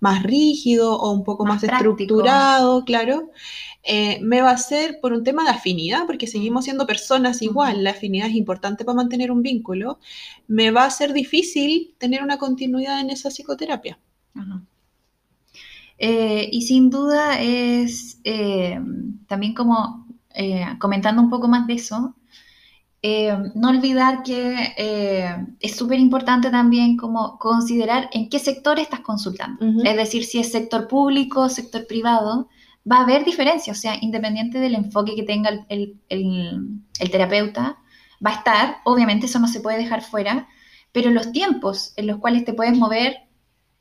más 0.00 0.22
rígido 0.22 0.96
o 0.98 1.12
un 1.12 1.24
poco 1.24 1.44
más, 1.44 1.62
estructurado, 1.62 2.84
claro, 2.84 3.30
eh, 3.82 4.18
me 4.22 4.40
va 4.40 4.50
a 4.50 4.54
hacer 4.54 4.98
por 5.00 5.12
un 5.12 5.24
tema 5.24 5.44
de 5.44 5.50
afinidad, 5.50 6.06
porque 6.06 6.26
seguimos 6.26 6.64
siendo 6.64 6.86
personas 6.86 7.42
igual, 7.42 7.84
la 7.84 7.90
afinidad 7.90 8.28
es 8.28 8.34
importante 8.34 8.84
para 8.84 8.96
mantener 8.96 9.30
un 9.30 9.42
vínculo, 9.42 9.98
me 10.46 10.70
va 10.70 10.84
a 10.84 10.90
ser 10.90 11.12
difícil 11.12 11.94
tener 11.98 12.22
una 12.22 12.38
continuidad 12.38 13.00
en 13.00 13.10
esa 13.10 13.30
psicoterapia. 13.30 13.98
Eh, 15.98 16.48
y 16.50 16.62
sin 16.62 16.90
duda 16.90 17.40
es 17.40 18.20
eh, 18.24 18.80
también 19.28 19.54
como 19.54 20.06
comentando 20.80 21.22
un 21.22 21.30
poco 21.30 21.46
más 21.46 21.66
de 21.68 21.74
eso, 21.74 22.16
no 23.54 23.68
olvidar 23.68 24.22
que 24.22 25.54
es 25.60 25.76
súper 25.76 25.98
importante 25.98 26.50
también 26.50 26.96
como 26.96 27.38
considerar 27.38 28.08
en 28.12 28.30
qué 28.30 28.38
sector 28.38 28.78
estás 28.78 29.00
consultando. 29.00 29.82
Es 29.84 29.96
decir, 29.96 30.24
si 30.24 30.38
es 30.38 30.50
sector 30.50 30.88
público, 30.88 31.48
sector 31.50 31.86
privado, 31.86 32.48
va 32.90 32.98
a 32.98 33.02
haber 33.02 33.24
diferencias, 33.24 33.76
o 33.76 33.80
sea, 33.80 33.96
independiente 34.00 34.58
del 34.58 34.74
enfoque 34.74 35.14
que 35.14 35.22
tenga 35.22 35.50
el, 35.68 36.00
terapeuta, 37.10 37.78
va 38.24 38.30
a 38.30 38.34
estar, 38.34 38.76
obviamente 38.84 39.26
eso 39.26 39.38
no 39.38 39.48
se 39.48 39.60
puede 39.60 39.78
dejar 39.78 40.02
fuera, 40.02 40.48
pero 40.92 41.10
los 41.10 41.30
tiempos 41.30 41.92
en 41.96 42.06
los 42.06 42.18
cuales 42.18 42.44
te 42.44 42.54
puedes 42.54 42.76
mover 42.76 43.18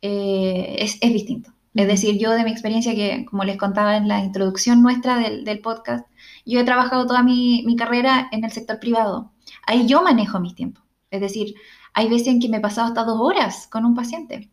es, 0.02 0.98
es 1.00 1.14
distinto. 1.14 1.53
Es 1.74 1.88
decir, 1.88 2.20
yo 2.20 2.32
de 2.32 2.44
mi 2.44 2.52
experiencia, 2.52 2.94
que 2.94 3.26
como 3.26 3.44
les 3.44 3.58
contaba 3.58 3.98
en 3.98 4.08
la 4.08 4.24
introducción 4.24 4.82
nuestra 4.82 5.18
del, 5.18 5.60
podcast, 5.62 6.08
yo 6.46 6.60
he 6.60 6.64
trabajado 6.64 7.08
toda 7.08 7.24
mi, 7.24 7.66
carrera 7.78 8.30
en 8.32 8.44
el 8.44 8.52
sector 8.52 8.80
privado. 8.80 9.32
Ahí 9.66 9.88
yo 9.88 10.04
manejo 10.04 10.40
mis 10.40 10.56
tiempos. 10.56 10.84
Es 11.10 11.22
decir, 11.22 11.56
hay 11.94 12.10
veces 12.10 12.28
en 12.28 12.40
que 12.40 12.50
me 12.50 12.58
he 12.58 12.62
pasado 12.62 12.88
hasta 12.88 13.04
dos 13.04 13.20
horas 13.20 13.68
con 13.68 13.86
un 13.86 13.96
paciente. 13.96 14.52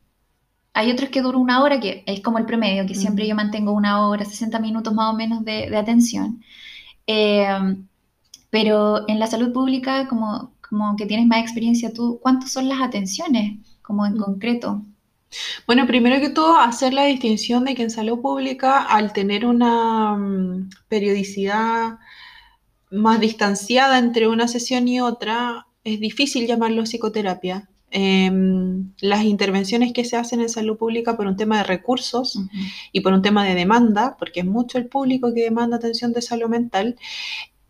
Hay 0.73 0.91
otros 0.91 1.11
que 1.11 1.23
duran 1.23 1.43
una 1.43 1.63
hora, 1.63 1.81
que 1.81 2.05
es 2.07 2.21
como 2.23 2.39
el 2.39 2.47
promedio, 2.47 2.87
que 2.87 2.95
siempre 2.95 3.27
yo 3.29 3.35
mantengo 3.35 3.73
una 3.73 4.07
hora, 4.07 4.25
60 4.25 4.59
minutos 4.61 4.95
más 4.95 5.13
o 5.13 5.17
menos 5.17 5.45
de, 5.45 5.77
atención. 5.77 6.43
Em, 7.07 7.87
pero 8.51 9.09
en 9.09 9.19
la 9.19 9.27
salud 9.27 9.53
pública, 9.53 10.09
como, 10.09 10.53
como 10.61 10.97
que 10.97 11.07
tienes 11.07 11.27
más 11.27 11.41
experiencia 11.41 11.93
tú, 11.93 12.21
¿cuántas 12.23 12.53
son 12.53 12.69
las 12.69 12.81
atenciones, 12.81 13.59
como 13.83 14.07
en 14.07 14.17
concreto? 14.19 14.85
Bueno, 15.67 15.87
primero 15.87 16.21
que 16.21 16.31
todo, 16.31 16.59
hacer 16.59 16.93
la 16.93 17.05
distinción 17.05 17.65
de 17.65 17.75
que 17.75 17.83
en 17.83 17.91
salud 17.91 18.21
pública, 18.21 18.83
al 18.83 19.13
tener 19.13 19.47
una 19.47 20.17
mm, 20.17 20.71
periodicidad 20.89 21.99
más 22.91 23.21
distanciada 23.21 23.99
entre 23.99 24.27
una 24.29 24.49
sesión 24.49 24.89
y 24.89 25.01
otra, 25.01 25.67
es 25.85 26.01
difícil 26.01 26.47
llamarlo 26.47 26.83
psicoterapia. 26.85 27.69
Em, 27.93 28.93
las 29.01 29.25
intervenciones 29.25 29.93
que 29.93 30.05
se 30.05 30.17
hacen 30.17 30.41
en 30.41 30.49
salud 30.49 30.77
pública 30.77 31.17
por 31.17 31.27
un 31.27 31.37
tema 31.37 31.59
de 31.59 31.65
recursos 31.65 32.39
y 32.93 33.01
por 33.01 33.13
un 33.13 33.23
tema 33.23 33.45
de 33.45 33.57
demanda, 33.57 34.17
porque 34.17 34.41
es 34.41 34.47
mucho 34.47 34.79
el 34.79 34.87
público 34.87 35.35
que 35.35 35.43
demanda 35.43 35.77
atención 35.77 36.13
de 36.13 36.23
salud 36.23 36.49
mental, 36.49 36.97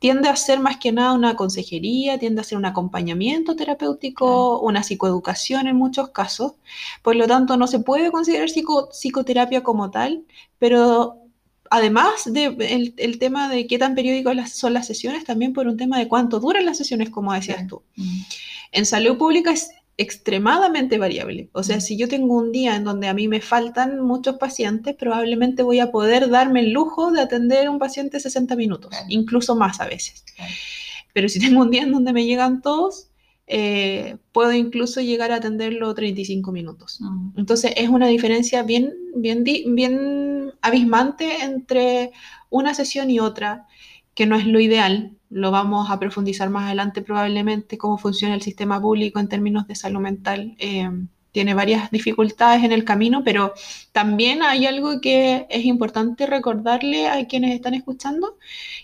tiende 0.01 0.29
a 0.31 0.35
ser 0.35 0.59
más 0.61 0.79
que 0.79 0.93
nada 0.93 1.13
una 1.13 1.37
consejería, 1.37 2.19
tiende 2.19 2.41
a 2.41 2.45
ser 2.45 2.59
un 2.59 2.65
acompañamiento 2.65 3.55
terapéutico, 3.55 4.59
una 4.61 4.83
psicoeducación 4.83 5.69
en 5.69 5.77
muchos 5.77 6.09
casos. 6.09 6.55
Por 7.03 7.17
lo 7.17 7.27
tanto, 7.29 7.57
no 7.57 7.67
se 7.67 7.81
puede 7.81 8.11
considerar 8.11 8.49
psicoterapia 8.49 9.63
como 9.63 9.91
tal, 9.91 10.25
pero 10.59 11.19
además 11.69 12.25
del 12.25 12.95
el 12.97 13.19
tema 13.19 13.49
de 13.51 13.67
qué 13.67 13.79
tan 13.79 13.95
periódicas 13.95 14.53
son 14.53 14.73
las 14.73 14.87
sesiones, 14.87 15.25
también 15.25 15.53
por 15.53 15.69
un 15.69 15.77
tema 15.77 15.99
de 15.99 16.09
cuánto 16.09 16.41
duran 16.41 16.65
las 16.65 16.79
sesiones, 16.79 17.11
como 17.11 17.35
decías 17.35 17.67
tú. 17.67 17.83
Mm. 17.97 18.21
En 18.73 18.87
salud 18.87 19.19
pública 19.19 19.53
es 19.53 19.71
extremadamente 19.97 20.99
variable. 20.99 21.51
O 21.53 21.63
sea, 21.63 21.81
si 21.81 21.99
yo 21.99 22.09
tengo 22.09 22.37
un 22.37 22.53
día 22.53 22.77
en 22.77 22.85
donde 22.85 23.09
a 23.09 23.15
mí 23.15 23.29
me 23.29 23.41
faltan 23.41 24.01
muchos 24.01 24.37
pacientes, 24.37 24.95
probablemente 24.95 25.63
voy 25.63 25.81
a 25.81 25.91
poder 25.91 26.31
darme 26.31 26.61
el 26.61 26.73
lujo 26.73 27.13
de 27.13 27.21
atender 27.21 27.67
a 27.67 27.71
un 27.71 27.79
paciente 27.79 28.19
60 28.19 28.57
minutos, 28.57 28.95
incluso 29.09 29.57
más 29.57 29.81
a 29.81 29.87
veces. 29.87 30.25
Pero 31.13 31.29
si 31.29 31.39
tengo 31.47 31.61
un 31.63 31.71
día 31.71 31.83
en 31.83 31.93
donde 31.93 32.13
me 32.13 32.25
llegan 32.25 32.63
todos, 32.63 33.11
eh, 33.53 34.17
puedo 34.33 34.53
incluso 34.53 35.01
llegar 35.01 35.33
a 35.33 35.37
atenderlo 35.37 35.93
35 35.93 36.53
minutos. 36.53 36.99
Mm. 37.01 37.33
Entonces 37.37 37.73
es 37.77 37.89
una 37.89 38.07
diferencia 38.07 38.63
bien, 38.63 38.95
bien, 39.17 39.43
bien 39.45 40.53
abismante 40.63 41.43
entre 41.43 42.13
una 42.49 42.75
sesión 42.75 43.11
y 43.11 43.19
otra, 43.19 43.67
que 44.21 44.27
no 44.27 44.37
es 44.37 44.47
lo 44.47 44.61
ideal, 44.61 45.17
lo 45.31 45.51
vamos 45.51 45.89
a 45.91 45.99
profundizar 45.99 46.51
más 46.51 46.67
adelante 46.67 47.01
probablemente, 47.01 47.79
cómo 47.79 47.97
funciona 47.97 48.35
el 48.35 48.43
sistema 48.43 48.79
público 48.79 49.19
en 49.19 49.29
términos 49.29 49.67
de 49.67 49.75
salud 49.75 50.01
mental. 50.01 50.57
Eh, 50.59 50.91
tiene 51.33 51.55
varias 51.55 51.91
dificultades 51.91 52.65
en 52.65 52.73
el 52.73 52.85
camino, 52.85 53.23
pero 53.25 53.53
también 53.93 54.43
hay 54.43 54.67
algo 54.67 55.01
que 55.01 55.47
es 55.51 55.65
importante 55.65 56.27
recordarle 56.27 57.09
a 57.09 57.27
quienes 57.27 57.55
están 57.55 57.75
escuchando, 57.75 58.37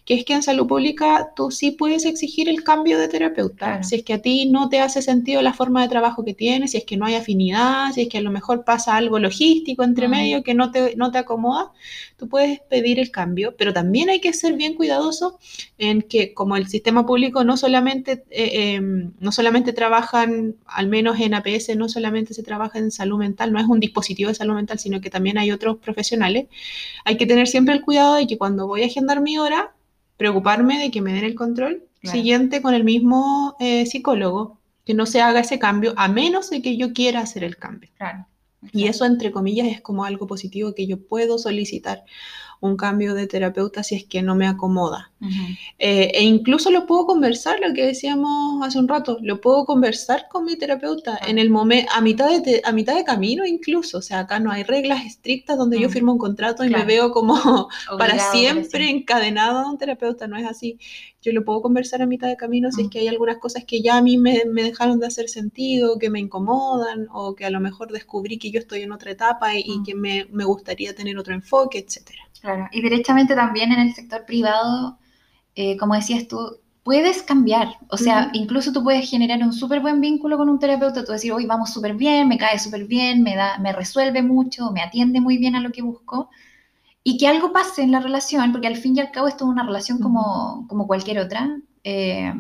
que 0.05 0.15
es 0.15 0.25
que 0.25 0.35
en 0.35 0.43
salud 0.43 0.67
pública 0.67 1.31
tú 1.35 1.51
sí 1.51 1.73
puedes 1.73 2.05
exigir 2.05 2.49
el 2.49 2.63
cambio 2.63 2.99
de 2.99 3.09
terapeuta. 3.09 3.83
Si 3.83 3.97
es 3.97 4.05
que 4.05 4.15
a 4.15 4.23
ti 4.23 4.47
no 4.47 4.69
te 4.69 4.81
hace 4.81 5.03
sentido 5.03 5.43
la 5.43 5.53
forma 5.53 5.83
de 5.83 5.89
trabajo 5.89 6.25
que 6.25 6.35
tienes, 6.35 6.73
si 6.73 6.79
es 6.79 6.85
que 6.85 6.97
no 6.97 7.07
hay 7.07 7.15
afinidad, 7.15 7.93
si 7.93 8.03
es 8.03 8.09
que 8.09 8.19
a 8.19 8.23
lo 8.23 8.31
mejor 8.31 8.65
pasa 8.65 8.97
algo 8.97 9.19
logístico 9.19 9.83
entre 9.83 10.09
medio 10.09 10.43
que 10.43 10.55
no 10.55 10.71
te, 10.71 10.95
no 10.97 11.11
te 11.11 11.19
acomoda, 11.19 11.73
tú 12.17 12.29
puedes 12.29 12.61
pedir 12.61 12.99
el 12.99 13.11
cambio, 13.11 13.55
pero 13.57 13.73
también 13.73 14.11
hay 14.11 14.21
que 14.21 14.33
ser 14.33 14.55
bien 14.55 14.75
cuidadoso 14.75 15.39
en 15.79 16.03
que 16.03 16.35
como 16.35 16.57
el 16.57 16.69
sistema 16.69 17.05
público 17.07 17.45
no 17.45 17.57
solamente, 17.57 18.25
eh, 18.31 18.75
em, 18.75 19.13
no 19.21 19.33
solamente 19.33 19.73
trabajan, 19.73 20.57
al 20.67 20.89
menos 20.89 21.19
en 21.21 21.35
APS, 21.35 21.77
no 21.77 21.89
solamente 21.89 22.35
se 22.37 22.43
trabaja 22.43 22.79
en 22.79 22.91
salud 22.91 23.19
mental, 23.19 23.53
no 23.53 23.59
es 23.59 23.67
un 23.67 23.81
dispositivo 23.81 24.29
de 24.29 24.35
salud 24.35 24.55
mental, 24.55 24.79
sino 24.79 25.01
que 25.01 25.11
también 25.11 25.39
hay 25.39 25.51
otros 25.51 25.79
profesionales, 25.79 26.47
hay 27.05 27.17
que 27.17 27.27
tener 27.27 27.49
siempre 27.49 27.75
el 27.75 27.83
cuidado 27.83 28.15
de 28.15 28.27
que 28.27 28.39
cuando 28.39 28.67
voy 28.67 28.83
a 28.83 28.87
agendar 28.87 29.21
mi 29.21 29.39
hora, 29.39 29.75
preocuparme 30.17 30.79
de 30.79 30.91
que 30.91 31.03
me 31.03 31.13
den 31.13 31.25
el 31.25 31.35
control 31.35 31.83
siguiente 32.03 32.63
con 32.63 32.75
el 32.75 32.85
mismo 32.85 33.57
eh, 33.59 33.85
psicólogo, 33.87 34.61
que 34.85 34.95
no 34.95 35.07
se 35.07 35.21
haga 35.21 35.41
ese 35.41 35.59
cambio, 35.59 35.93
a 35.97 36.07
menos 36.07 36.51
de 36.51 36.63
que 36.63 36.77
yo 36.77 36.93
quiera 36.93 37.21
hacer 37.21 37.43
el 37.43 37.57
cambio. 37.57 37.91
Y 38.73 38.87
eso, 38.87 39.05
entre 39.05 39.33
comillas, 39.33 39.67
es 39.67 39.81
como 39.81 40.05
algo 40.05 40.27
positivo 40.27 40.75
que 40.75 40.87
yo 40.87 41.05
puedo 41.07 41.39
solicitar 41.39 42.05
un 42.61 42.77
cambio 42.77 43.15
de 43.15 43.27
terapeuta 43.27 43.83
si 43.83 43.97
es 43.97 44.05
que 44.05 44.23
no 44.23 44.35
me 44.35 44.47
acomoda. 44.47 45.13
Eh, 45.79 46.11
e 46.15 46.23
incluso 46.25 46.71
lo 46.71 46.87
puedo 46.87 47.07
conversar, 47.07 47.59
lo 47.61 47.73
que 47.73 47.87
decíamos 47.87 48.65
hace 48.67 48.79
un 48.79 48.87
rato, 48.87 49.19
lo 49.23 49.41
puedo 49.41 49.65
conversar 49.65 50.29
con 50.29 50.45
mi 50.45 50.57
terapeuta 50.57 51.19
en 51.27 51.39
el 51.39 51.49
momento, 51.49 51.91
a 51.95 52.03
mitad, 52.03 52.29
de, 52.43 52.61
a 52.65 52.73
mitad 52.73 52.95
de 52.95 53.05
camino 53.05 53.47
incluso, 53.47 53.99
o 53.99 54.03
sea, 54.03 54.21
acá 54.21 54.41
no 54.41 54.51
hay 54.51 54.63
reglas 54.63 55.07
estrictas 55.07 55.57
donde 55.57 55.81
yo 55.81 55.89
mm. 55.89 55.93
firmo 55.93 56.13
un 56.13 56.19
contrato 56.19 56.65
y 56.65 56.71
me 56.71 56.85
veo 56.85 57.13
como 57.13 57.69
para 57.99 58.19
siempre 58.31 58.91
encadenado 58.91 59.61
a 59.61 59.71
un 59.71 59.79
terapeuta, 59.79 60.27
no 60.27 60.37
es 60.37 60.47
así. 60.47 60.79
Yo 61.23 61.33
lo 61.33 61.45
puedo 61.45 61.61
conversar 61.61 62.03
a 62.03 62.07
mitad 62.07 62.29
de 62.29 62.37
camino 62.37 62.71
si 62.71 62.83
es 62.83 62.87
mm. 62.87 62.91
que 62.91 62.99
hay 63.01 63.09
algunas 63.09 63.39
cosas 63.39 63.65
que 63.65 63.81
ya 63.81 63.97
a 63.97 64.03
mí 64.03 64.19
me, 64.19 64.43
me, 64.47 64.63
dejaron 64.63 65.01
de 65.01 65.07
hacer 65.07 65.29
sentido, 65.29 65.99
que 65.99 66.11
me 66.11 66.21
incomodan 66.21 67.09
o 67.11 67.35
que 67.35 67.47
a 67.47 67.51
lo 67.51 67.59
mejor 67.59 67.91
descubrí 67.91 68.39
que 68.39 68.51
yo 68.51 68.61
estoy 68.61 68.83
en 68.83 68.93
otra 68.93 69.13
etapa 69.13 69.55
y, 69.55 69.63
y 69.67 69.79
mm. 69.79 69.85
que 69.85 69.95
me, 69.95 70.27
me 70.31 70.45
gustaría 70.45 70.95
tener 70.95 71.19
otro 71.19 71.35
enfoque, 71.35 71.79
etcétera. 71.79 72.21
Claro, 72.41 72.69
y 72.71 72.83
directamente 72.83 73.35
también 73.35 73.73
en 73.73 73.81
el 73.81 73.95
sector 73.95 74.25
privado, 74.25 74.99
eh, 75.57 75.77
como 75.77 75.95
decías 75.95 76.29
tú, 76.29 76.61
puedes 76.85 77.23
cambiar. 77.25 77.79
O 77.89 77.97
sea, 77.97 78.31
incluso 78.33 78.73
tú 78.73 78.85
puedes 78.85 79.11
generar 79.11 79.43
un 79.43 79.53
súper 79.53 79.81
buen 79.81 80.01
vínculo 80.01 80.37
con 80.37 80.49
un 80.49 80.61
terapeuta, 80.61 81.05
tú 81.05 81.11
decir, 81.11 81.33
hoy 81.33 81.45
vamos 81.45 81.73
súper 81.73 81.95
bien, 81.95 82.29
me 82.29 82.39
cae 82.39 82.61
súper 82.61 82.85
bien, 82.85 83.25
me, 83.25 83.35
da, 83.35 83.59
me 83.59 83.73
resuelve 83.73 84.23
mucho, 84.23 84.71
me 84.71 84.83
atiende 84.83 85.21
muy 85.21 85.37
bien 85.37 85.57
a 85.57 85.61
lo 85.61 85.73
que 85.73 85.83
busco. 85.83 86.31
Y 87.03 87.19
que 87.19 87.27
algo 87.27 87.53
pase 87.53 87.83
en 87.83 87.91
la 87.91 87.99
relación, 87.99 88.53
porque 88.53 88.69
al 88.69 88.77
fin 88.77 88.97
y 88.97 89.01
al 89.01 89.11
cabo 89.11 89.27
esto 89.27 89.45
es 89.45 89.51
una 89.51 89.65
relación 89.67 89.99
como, 89.99 90.67
como 90.69 90.87
cualquier 90.87 91.19
otra. 91.19 91.59
Eh, 91.83 92.33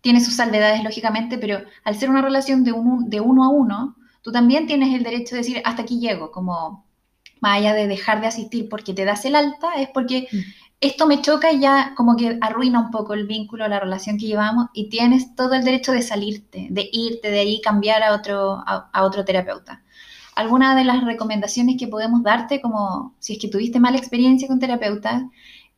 tiene 0.00 0.20
sus 0.20 0.34
salvedades, 0.34 0.84
lógicamente, 0.84 1.38
pero 1.38 1.58
al 1.82 1.96
ser 1.96 2.10
una 2.10 2.22
relación 2.22 2.62
de, 2.62 2.72
de 3.06 3.20
uno 3.20 3.44
a 3.44 3.48
uno, 3.48 3.96
tú 4.22 4.30
también 4.30 4.68
tienes 4.68 4.94
el 4.94 5.02
derecho 5.02 5.34
de 5.34 5.42
decir, 5.42 5.62
hasta 5.64 5.82
aquí 5.82 5.98
llego, 5.98 6.30
como 6.30 6.84
más 7.40 7.58
allá 7.58 7.74
de 7.74 7.88
dejar 7.88 8.20
de 8.20 8.28
asistir 8.28 8.68
porque 8.68 8.94
te 8.94 9.04
das 9.04 9.24
el 9.24 9.34
alta, 9.34 9.72
es 9.76 9.88
porque 9.88 10.28
mm. 10.30 10.38
Esto 10.82 11.06
me 11.06 11.22
choca 11.22 11.52
y 11.52 11.60
ya 11.60 11.94
como 11.96 12.16
que 12.16 12.38
arruina 12.40 12.80
un 12.80 12.90
poco 12.90 13.14
el 13.14 13.24
vínculo, 13.24 13.68
la 13.68 13.78
relación 13.78 14.18
que 14.18 14.26
llevamos 14.26 14.66
y 14.74 14.88
tienes 14.88 15.34
todo 15.36 15.54
el 15.54 15.64
derecho 15.64 15.92
de 15.92 16.02
salirte, 16.02 16.66
de 16.70 16.90
irte 16.92 17.30
de 17.30 17.38
ahí, 17.38 17.60
cambiar 17.60 18.02
a 18.02 18.12
otro, 18.12 18.62
a, 18.66 19.04
otro 19.04 19.24
terapeuta. 19.24 19.84
Alguna 20.34 20.74
de 20.74 20.82
las 20.82 21.04
recomendaciones 21.04 21.76
que 21.78 21.86
podemos 21.86 22.24
darte, 22.24 22.60
como 22.60 23.14
si 23.20 23.34
es 23.34 23.38
que 23.38 23.46
tuviste 23.46 23.78
mala 23.78 23.96
experiencia 23.96 24.48
con 24.48 24.58
terapeuta, 24.58 25.30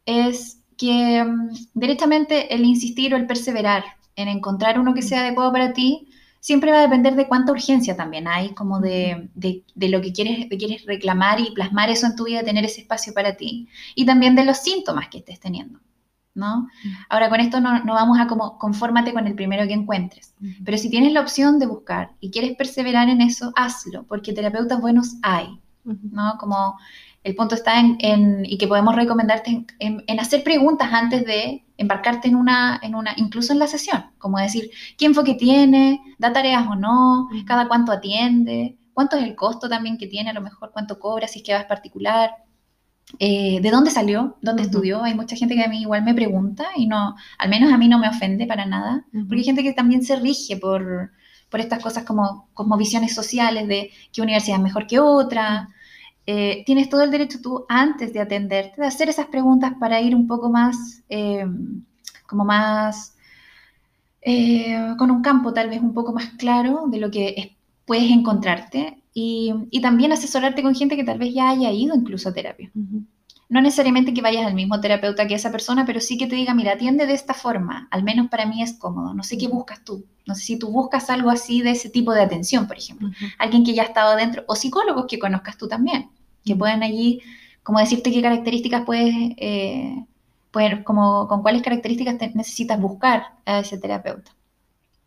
es 0.06 0.60
que 0.78 1.22
mm, 1.22 1.50
directamente 1.74 2.54
el 2.54 2.64
insistir 2.64 3.12
o 3.12 3.18
el 3.18 3.26
perseverar 3.26 3.84
en 4.16 4.28
encontrar 4.28 4.80
uno 4.80 4.94
que 4.94 5.02
sea 5.02 5.20
adecuado 5.20 5.52
para 5.52 5.74
ti, 5.74 6.08
siempre 6.44 6.72
va 6.72 6.80
a 6.80 6.82
depender 6.82 7.14
de 7.16 7.26
cuánta 7.26 7.52
urgencia 7.52 7.96
también 7.96 8.28
hay, 8.28 8.50
como 8.50 8.78
de, 8.78 9.30
lo 9.76 10.02
que 10.02 10.12
quieres, 10.12 10.46
quieres 10.50 10.84
reclamar 10.84 11.40
y 11.40 11.52
plasmar 11.52 11.88
eso 11.88 12.04
en 12.04 12.16
tu 12.16 12.24
vida, 12.24 12.42
tener 12.42 12.66
ese 12.66 12.82
espacio 12.82 13.14
para 13.14 13.34
ti. 13.34 13.66
Y 13.94 14.04
también 14.04 14.34
de 14.34 14.44
los 14.44 14.58
síntomas 14.58 15.08
que 15.08 15.18
estés 15.18 15.40
teniendo. 15.40 15.80
¿no? 16.34 16.68
Ahora, 17.08 17.30
con 17.30 17.40
esto 17.40 17.62
no, 17.62 17.82
vamos 17.86 18.18
a 18.20 18.26
como 18.26 18.58
confórmate 18.58 19.14
con 19.14 19.26
el 19.26 19.34
primero 19.34 19.66
que 19.66 19.72
encuentres. 19.72 20.34
Pero 20.62 20.76
si 20.76 20.90
tienes 20.90 21.14
la 21.14 21.22
opción 21.22 21.58
de 21.58 21.64
buscar 21.64 22.10
y 22.20 22.30
quieres 22.30 22.54
perseverar 22.58 23.08
en 23.08 23.22
eso, 23.22 23.50
hazlo, 23.56 24.02
porque 24.02 24.34
terapeutas 24.34 24.82
buenos 24.82 25.14
hay, 25.22 25.58
¿no? 25.84 26.36
Como 26.38 26.76
el 27.24 27.34
punto 27.34 27.56
está 27.56 27.80
en, 27.80 28.44
y 28.44 28.58
que 28.58 28.68
podemos 28.68 28.94
recomendarte 28.94 29.66
en, 29.80 30.20
hacer 30.20 30.44
preguntas 30.44 30.92
antes 30.92 31.24
de 31.24 31.64
embarcarte 31.76 32.28
en 32.28 32.36
una, 32.36 32.78
en 32.82 32.94
una, 32.94 33.14
incluso 33.16 33.52
en 33.52 33.58
la 33.58 33.66
sesión, 33.66 34.12
como 34.18 34.38
decir, 34.38 34.70
¿qué 34.96 35.06
enfoque 35.06 35.34
tiene? 35.34 36.00
¿Da 36.18 36.32
tareas 36.32 36.66
o 36.68 36.76
no? 36.76 37.28
¿Cada 37.46 37.66
cuánto 37.66 37.90
atiende? 37.90 38.78
cuánto 38.94 39.16
es 39.16 39.24
el 39.24 39.34
costo 39.34 39.68
también 39.68 39.98
que 39.98 40.06
tiene, 40.06 40.30
a 40.30 40.32
lo 40.32 40.40
mejor 40.40 40.70
cuánto 40.72 40.98
cobra, 40.98 41.28
si 41.28 41.40
es 41.40 41.44
que 41.44 41.52
vas 41.52 41.64
particular, 41.64 42.30
eh, 43.18 43.60
de 43.60 43.70
dónde 43.70 43.90
salió, 43.90 44.38
dónde 44.40 44.62
estudió. 44.62 45.02
Hay 45.02 45.14
mucha 45.14 45.36
gente 45.36 45.54
que 45.54 45.64
a 45.64 45.68
mí 45.68 45.82
igual 45.82 46.04
me 46.04 46.14
pregunta 46.14 46.68
y 46.76 46.86
no, 46.86 47.16
al 47.38 47.50
menos 47.50 47.72
a 47.72 47.76
mí 47.76 47.88
no 47.88 47.98
me 47.98 48.08
ofende 48.08 48.46
para 48.46 48.64
nada, 48.64 49.04
porque 49.12 49.36
hay 49.36 49.44
gente 49.44 49.62
que 49.62 49.72
también 49.72 50.02
se 50.02 50.16
rige 50.16 50.56
por, 50.56 51.10
por 51.50 51.60
estas 51.60 51.82
cosas 51.82 52.04
como, 52.04 52.48
como 52.54 52.76
visiones 52.78 53.14
sociales 53.14 53.68
de 53.68 53.90
qué 54.12 54.22
universidad 54.22 54.58
es 54.58 54.62
mejor 54.62 54.86
que 54.86 55.00
otra. 55.00 55.68
Eh, 56.26 56.62
tienes 56.64 56.88
todo 56.88 57.02
el 57.02 57.10
derecho 57.10 57.40
tú 57.42 57.66
antes 57.68 58.12
de 58.12 58.20
atenderte, 58.20 58.80
de 58.80 58.86
hacer 58.86 59.08
esas 59.08 59.26
preguntas 59.26 59.72
para 59.78 60.00
ir 60.00 60.14
un 60.14 60.26
poco 60.26 60.48
más, 60.50 61.02
eh, 61.08 61.46
como 62.26 62.44
más, 62.44 63.12
con 64.98 65.10
un 65.10 65.20
campo 65.20 65.52
tal 65.52 65.68
vez 65.68 65.82
un 65.82 65.92
poco 65.92 66.14
más 66.14 66.30
claro 66.38 66.84
de 66.86 66.98
lo 66.98 67.10
que 67.10 67.56
puedes 67.84 68.10
encontrarte 68.10 69.02
y, 69.12 69.52
también 69.82 70.12
asesorarte 70.12 70.62
con 70.62 70.74
gente 70.74 70.96
que 70.96 71.04
tal 71.04 71.18
vez 71.18 71.34
ya 71.34 71.50
haya 71.50 71.70
ido 71.70 71.94
incluso 71.94 72.28
a 72.28 72.32
terapia. 72.32 72.70
No 73.48 73.60
necesariamente 73.60 74.14
que 74.14 74.22
vayas 74.22 74.46
al 74.46 74.54
mismo 74.54 74.80
terapeuta 74.80 75.26
que 75.26 75.34
esa 75.34 75.52
persona, 75.52 75.84
pero 75.84 76.00
sí 76.00 76.16
que 76.16 76.26
te 76.26 76.34
diga, 76.34 76.54
mira, 76.54 76.72
atiende 76.72 77.06
de 77.06 77.14
esta 77.14 77.34
forma, 77.34 77.88
al 77.90 78.02
menos 78.02 78.28
para 78.28 78.46
mí 78.46 78.62
es 78.62 78.72
cómodo. 78.74 79.14
No 79.14 79.22
sé 79.22 79.36
qué 79.36 79.48
buscas 79.48 79.84
tú. 79.84 80.04
No 80.26 80.34
sé 80.34 80.42
si 80.42 80.58
tú 80.58 80.70
buscas 80.70 81.10
algo 81.10 81.30
así 81.30 81.60
de 81.60 81.72
ese 81.72 81.90
tipo 81.90 82.12
de 82.12 82.22
atención, 82.22 82.66
por 82.66 82.78
ejemplo. 82.78 83.10
Alguien 83.38 83.64
que 83.64 83.74
ya 83.74 83.82
ha 83.82 83.86
estado 83.86 84.16
dentro, 84.16 84.44
o 84.46 84.56
psicólogos 84.56 85.06
que 85.06 85.18
conozcas 85.18 85.58
tú 85.58 85.68
también, 85.68 86.10
que 86.44 86.56
pueden 86.56 86.82
allí, 86.82 87.20
como 87.62 87.78
decirte 87.78 88.10
qué 88.10 88.22
características 88.22 88.84
puedes, 88.84 89.14
eh, 89.36 90.04
como 90.84 91.28
con 91.28 91.42
cuáles 91.42 91.62
características 91.62 92.16
necesitas 92.34 92.80
buscar 92.80 93.34
a 93.44 93.60
ese 93.60 93.76
terapeuta. 93.78 94.34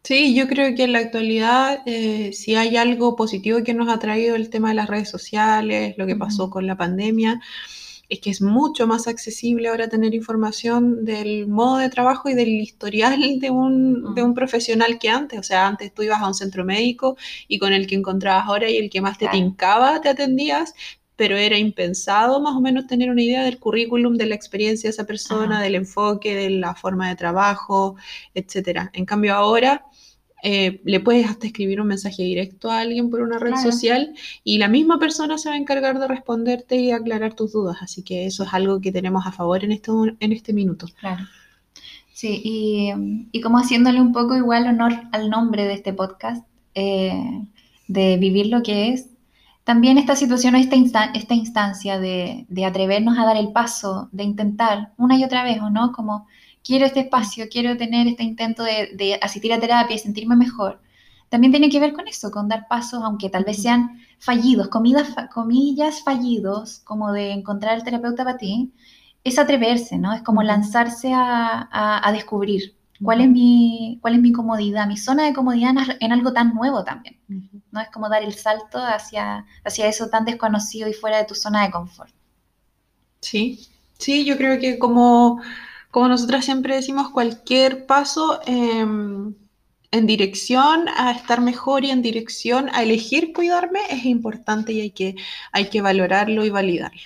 Sí, 0.03 0.34
yo 0.36 0.48
creo 0.48 0.74
que 0.75 0.84
en 0.84 0.94
la 0.94 1.00
actualidad, 1.00 1.82
eh, 1.86 2.32
si 2.32 2.56
hay 2.56 2.77
algo 2.77 3.15
positivo 3.15 3.63
que 3.63 3.74
nos 3.74 3.89
ha 3.89 4.00
traído 4.00 4.36
el 4.36 4.50
tema 4.50 4.70
de 4.70 4.75
las 4.75 4.88
redes 4.88 5.10
sociales, 5.10 5.96
lo 5.98 6.06
que 6.06 6.15
pasó 6.15 6.50
con 6.50 6.65
la 6.65 6.77
pandemia, 6.77 7.41
es 8.10 8.20
que 8.20 8.30
es 8.30 8.42
mucho 8.42 8.88
más 8.88 9.08
accesible 9.08 9.68
ahora 9.68 9.90
tener 9.90 10.14
información 10.16 11.04
del 11.04 11.48
modo 11.48 11.78
de 11.78 11.90
trabajo 11.90 12.30
y 12.30 12.34
del 12.34 12.50
historial 12.50 13.40
de 13.40 13.50
un, 13.50 14.16
de 14.16 14.24
un 14.24 14.34
profesional 14.34 14.98
que 15.00 15.10
antes. 15.10 15.40
O 15.40 15.44
sea, 15.44 15.68
antes 15.68 15.94
tú 15.94 16.04
ibas 16.04 16.22
a 16.22 16.28
un 16.28 16.34
centro 16.34 16.64
médico 16.64 17.18
y 17.48 17.60
con 17.60 17.74
el 17.74 17.88
que 17.88 17.96
encontrabas 17.96 18.48
ahora 18.48 18.70
y 18.70 18.78
el 18.78 18.90
que 18.90 19.02
más 19.02 19.18
te 19.18 19.28
tincaba 19.28 20.00
te 20.02 20.10
atendías, 20.10 20.74
pero 21.16 21.36
era 21.36 21.58
impensado 21.58 22.40
más 22.40 22.56
o 22.56 22.62
menos 22.62 22.88
tener 22.88 23.10
una 23.10 23.24
idea 23.24 23.44
del 23.44 23.60
currículum, 23.60 24.16
de 24.16 24.28
la 24.28 24.36
experiencia 24.36 24.88
de 24.88 24.92
esa 24.92 25.06
persona, 25.06 25.62
del 25.62 25.76
enfoque, 25.76 26.36
de 26.36 26.52
la 26.52 26.76
forma 26.76 27.10
de 27.10 27.16
trabajo, 27.16 27.96
etc. 28.36 28.90
En 28.94 29.06
cambio 29.06 29.34
ahora 29.34 29.86
eh, 30.44 30.82
le 30.84 31.00
puedes 31.00 31.27
hasta 31.27 31.48
escribir 31.48 31.82
un 31.82 31.88
mensaje 31.88 32.24
directo 32.24 32.70
a 32.70 32.79
alguien 32.79 33.10
por 33.10 33.22
una 33.22 33.39
red 33.39 33.56
social 33.56 34.13
y 34.44 34.60
la 34.60 34.67
misma 34.67 35.00
persona 35.00 35.38
se 35.38 35.50
va 35.50 35.56
a 35.56 35.58
encargar 35.58 36.00
de 36.00 36.08
responderte 36.08 36.75
y 36.77 36.91
aclarar 36.91 37.34
tus 37.34 37.53
dudas. 37.53 37.77
Así 37.82 38.03
que 38.03 38.25
eso 38.25 38.44
es 38.44 38.53
algo 38.53 38.79
que 38.79 38.91
tenemos 38.91 39.25
a 39.25 39.32
favor 39.32 39.63
en 39.63 39.72
este, 39.72 39.91
en 40.20 40.32
este 40.32 40.53
minuto. 40.53 40.88
Claro. 41.00 41.25
Sí, 42.13 42.41
y, 42.44 43.41
como 43.41 43.60
haciéndole 43.60 44.01
un 44.01 44.12
poco 44.12 44.36
igual 44.36 44.65
honor 44.65 44.94
al 45.12 45.29
nombre 45.29 45.65
de 45.65 45.74
este 45.74 45.94
podcast, 45.94 46.44
eh, 46.74 47.13
de 47.88 48.17
vivir 48.17 48.48
lo 48.48 48.63
que 48.63 48.89
es, 48.89 49.10
también 49.63 49.98
esta 49.98 50.15
situación, 50.15 50.56
esta, 50.56 51.06
esta 51.13 51.34
instancia 51.36 52.00
de, 52.00 52.46
de, 52.50 52.65
atrevernos 52.65 53.20
a 53.20 53.25
dar 53.25 53.38
el 53.38 53.51
paso, 53.51 54.10
de 54.12 54.24
intentar 54.24 54.94
una 54.98 55.17
y 55.17 55.24
otra 55.24 55.44
vez, 55.44 55.62
¿o 55.62 55.70
no? 55.70 55.91
Como 55.91 56.25
quiero 56.68 56.86
este 56.86 57.00
espacio, 57.00 57.46
quiero 57.50 57.78
tener 57.78 58.08
este 58.08 58.24
intento 58.24 58.64
de, 58.64 59.18
asistir 59.22 59.54
a 59.54 59.60
terapia 59.60 59.96
y 59.96 60.00
sentirme 60.00 60.36
mejor, 60.36 60.82
también 61.30 61.52
tiene 61.52 61.70
que 61.70 61.80
ver 61.80 61.94
con 61.94 62.08
eso, 62.10 62.30
con 62.30 62.50
dar 62.50 62.68
pasos, 62.68 63.02
aunque 63.04 63.30
tal 63.30 63.46
vez 63.46 63.62
sean 63.62 64.02
fallidos, 64.20 64.68
comidas, 64.68 65.16
comillas 65.34 66.04
fallidos, 66.04 66.80
como 66.84 67.14
de 67.14 67.32
encontrar 67.32 67.78
el 67.78 67.84
terapeuta 67.84 68.26
para 68.26 68.38
ti, 68.38 68.74
es 69.24 69.39
atreverse, 69.39 69.98
¿no? 69.98 70.13
Es 70.13 70.22
como 70.24 70.44
lanzarse 70.44 71.12
a, 71.13 72.10
descubrir 72.12 72.76
cuál 73.02 73.22
es, 73.22 73.30
mi, 73.30 74.00
cuál 74.02 74.15
es 74.15 74.22
mi 74.22 74.32
comodidad, 74.32 74.88
mi 74.88 74.98
zona 74.98 75.26
de 75.26 75.34
comodidad 75.34 75.74
en, 76.00 76.12
algo 76.12 76.34
tan 76.34 76.54
nuevo 76.54 76.84
también, 76.84 77.18
¿no? 77.72 77.80
Es 77.80 77.89
como 77.89 78.10
dar 78.10 78.24
el 78.24 78.34
salto 78.34 78.78
hacia, 78.78 79.46
hacia 79.63 79.88
eso 79.88 80.10
tan 80.10 80.26
desconocido 80.26 80.89
y 80.89 80.94
fuera 80.94 81.18
de 81.18 81.26
tu 81.26 81.36
zona 81.36 81.63
de 81.63 81.72
confort. 81.72 82.13
Sí, 83.22 83.68
sí, 83.98 84.26
yo 84.26 84.38
creo 84.38 84.60
que 84.60 84.80
como 84.80 85.41
como 85.98 86.10
nosotras 86.10 86.46
siempre 86.46 86.76
decimos, 86.76 87.10
cualquier 87.10 87.88
paso 87.88 88.40
em, 88.46 89.34
en 89.90 90.06
dirección 90.06 90.88
a 90.96 91.10
estar 91.10 91.42
mejor 91.42 91.86
y 91.86 91.90
en 91.90 92.04
dirección 92.04 92.70
a 92.72 92.84
elegir 92.84 93.34
cuidarme 93.34 93.80
es 93.90 94.06
importante 94.06 94.74
y 94.74 94.82
hay 94.82 94.92
que, 94.92 95.16
hay 95.52 95.72
que 95.72 95.82
valorarlo 95.82 96.46
y 96.46 96.52
validarlo. 96.52 97.02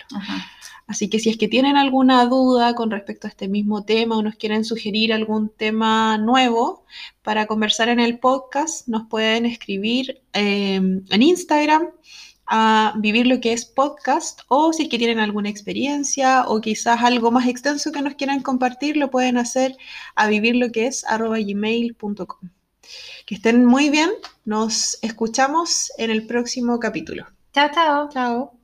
Así 0.88 1.10
que 1.10 1.20
si 1.20 1.30
es 1.30 1.38
que 1.38 1.48
tienen 1.48 1.78
alguna 1.78 2.26
duda 2.26 2.76
con 2.76 2.92
respecto 2.92 3.28
a 3.28 3.30
este 3.30 3.48
mismo 3.48 3.86
tema 3.86 4.18
o 4.18 4.24
nos 4.24 4.36
quieren 4.36 4.66
sugerir 4.66 5.14
algún 5.14 5.48
tema 5.48 6.18
nuevo 6.18 6.84
para 7.22 7.46
conversar 7.46 7.88
en 7.88 8.02
el 8.02 8.20
podcast, 8.20 8.90
nos 8.90 9.08
pueden 9.08 9.46
escribir 9.46 10.22
em, 10.34 11.06
en 11.10 11.22
Instagram 11.22 11.88
a 12.54 12.94
vivir 12.98 13.28
lo 13.28 13.40
que 13.40 13.54
es 13.54 13.66
podcast 13.66 14.42
o 14.50 14.74
si 14.74 14.84
es 14.84 14.90
que 14.90 14.98
tienen 14.98 15.20
alguna 15.20 15.50
experiencia 15.50 16.44
o 16.48 16.60
quizás 16.60 17.02
algo 17.02 17.32
más 17.32 17.48
extenso 17.48 17.94
que 17.94 18.02
nos 18.02 18.16
quieran 18.16 18.42
compartir, 18.42 18.98
lo 18.98 19.10
pueden 19.10 19.38
hacer 19.38 19.78
a 20.16 20.28
vivir 20.28 20.58
lo 20.58 20.70
que 20.70 20.88
es 20.88 21.06
arroba 21.06 21.40
gmail.com. 21.40 22.50
Que 23.26 23.36
estén 23.36 23.66
muy 23.66 23.90
bien, 23.90 24.12
nos 24.44 25.00
escuchamos 25.02 25.94
en 25.98 26.12
el 26.12 26.28
próximo 26.28 26.78
capítulo. 26.80 27.26
Chao, 27.54 27.70
chao. 27.74 28.10
Chao. 28.10 28.61